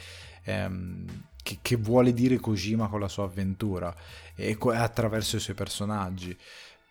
[0.44, 3.94] ehm, che, che vuole dire Kojima con la sua avventura
[4.34, 6.36] e attraverso i suoi personaggi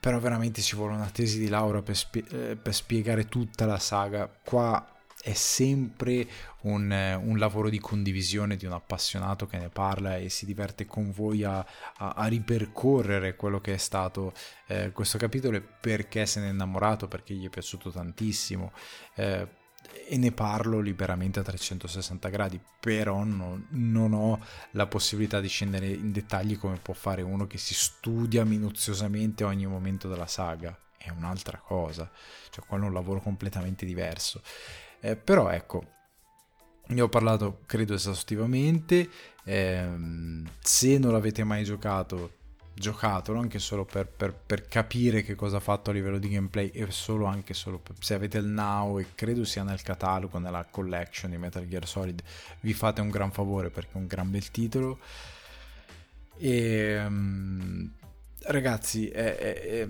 [0.02, 3.78] però veramente ci vuole una tesi di laurea per, spie- eh, per, spiegare tutta la
[3.78, 4.28] saga.
[4.28, 4.84] Qua
[5.22, 6.28] è sempre
[6.62, 11.12] un, un, lavoro di condivisione di un appassionato che ne parla e si diverte con
[11.12, 14.34] voi a, a, a ripercorrere quello che è stato
[14.68, 18.72] eh, questo capitolo e perché se n'è innamorato, perché gli è piaciuto tantissimo.
[19.16, 19.60] Eh,
[20.08, 24.40] e ne parlo liberamente a 360 gradi, però non, non, ho
[24.72, 29.66] la possibilità di scendere in dettagli come può fare uno che si studia minuziosamente ogni
[29.66, 30.78] momento della saga.
[30.96, 32.10] È un'altra cosa,
[32.52, 34.42] cioè quello è un lavoro completamente diverso.
[35.02, 35.84] Eh, però ecco,
[36.88, 39.10] ne ho parlato credo esaustivamente,
[39.44, 42.40] ehm, se non l'avete mai giocato
[42.74, 46.70] giocatelo anche solo per, per, per, capire che cosa ha fatto a livello di gameplay
[46.70, 50.66] e solo anche solo per, se avete il now e credo sia nel catalogo nella
[50.70, 52.24] collection di Metal Gear Solid
[52.62, 55.00] vi fate un gran favore perché è un gran bel titolo.
[56.38, 57.92] E um,
[58.46, 59.88] ragazzi è, è, è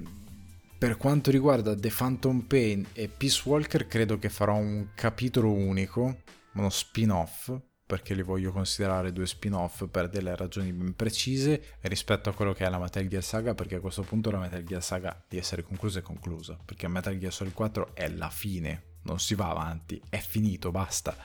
[0.82, 6.21] per quanto riguarda The Phantom Pain e Peace Walker, credo che farò un capitolo unico,
[6.53, 7.55] uno spin-off,
[7.86, 12.65] perché li voglio considerare due spin-off per delle ragioni ben precise rispetto a quello che
[12.65, 15.61] è la Metal Gear Saga, perché a questo punto la Metal Gear Saga di essere
[15.61, 20.01] conclusa è conclusa, perché Metal Gear Solid 4 è la fine, non si va avanti,
[20.09, 21.15] è finito, basta.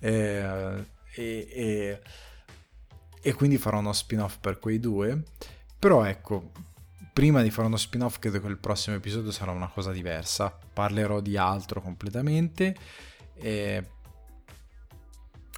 [0.00, 0.84] Eh,
[1.14, 2.00] e, e,
[3.22, 5.22] e quindi farò uno spin-off per quei due.
[5.78, 6.50] Però ecco,
[7.18, 10.56] prima di fare uno spin-off credo che il prossimo episodio sarà una cosa diversa.
[10.72, 12.76] Parlerò di altro completamente.
[13.34, 13.90] E...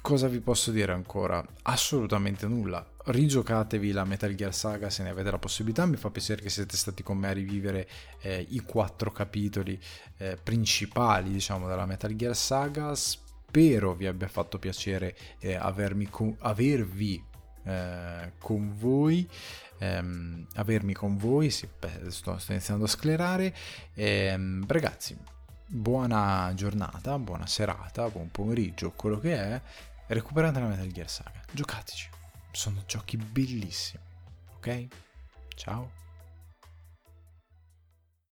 [0.01, 1.45] Cosa vi posso dire ancora?
[1.61, 2.83] Assolutamente nulla.
[3.05, 5.85] Rigiocatevi la Metal Gear Saga se ne avete la possibilità.
[5.85, 7.87] Mi fa piacere che siete stati con me a rivivere
[8.21, 9.79] eh, i quattro capitoli
[10.17, 12.95] eh, principali, diciamo, della Metal Gear Saga.
[12.95, 17.23] Spero vi abbia fatto piacere eh, avermi co- avervi
[17.63, 19.29] eh, con voi
[19.81, 23.53] ehm, avermi con voi, sì, beh, sto, sto, iniziando a sclerare.
[23.95, 25.17] Ehm, ragazzi,
[25.65, 29.61] buona giornata, buona serata, buon pomeriggio, quello che è.
[30.07, 32.09] Recuperate la Metal Gear Saga, giocateci,
[32.51, 34.03] sono giochi bellissimi,
[34.55, 34.87] ok?
[35.55, 36.00] Ciao.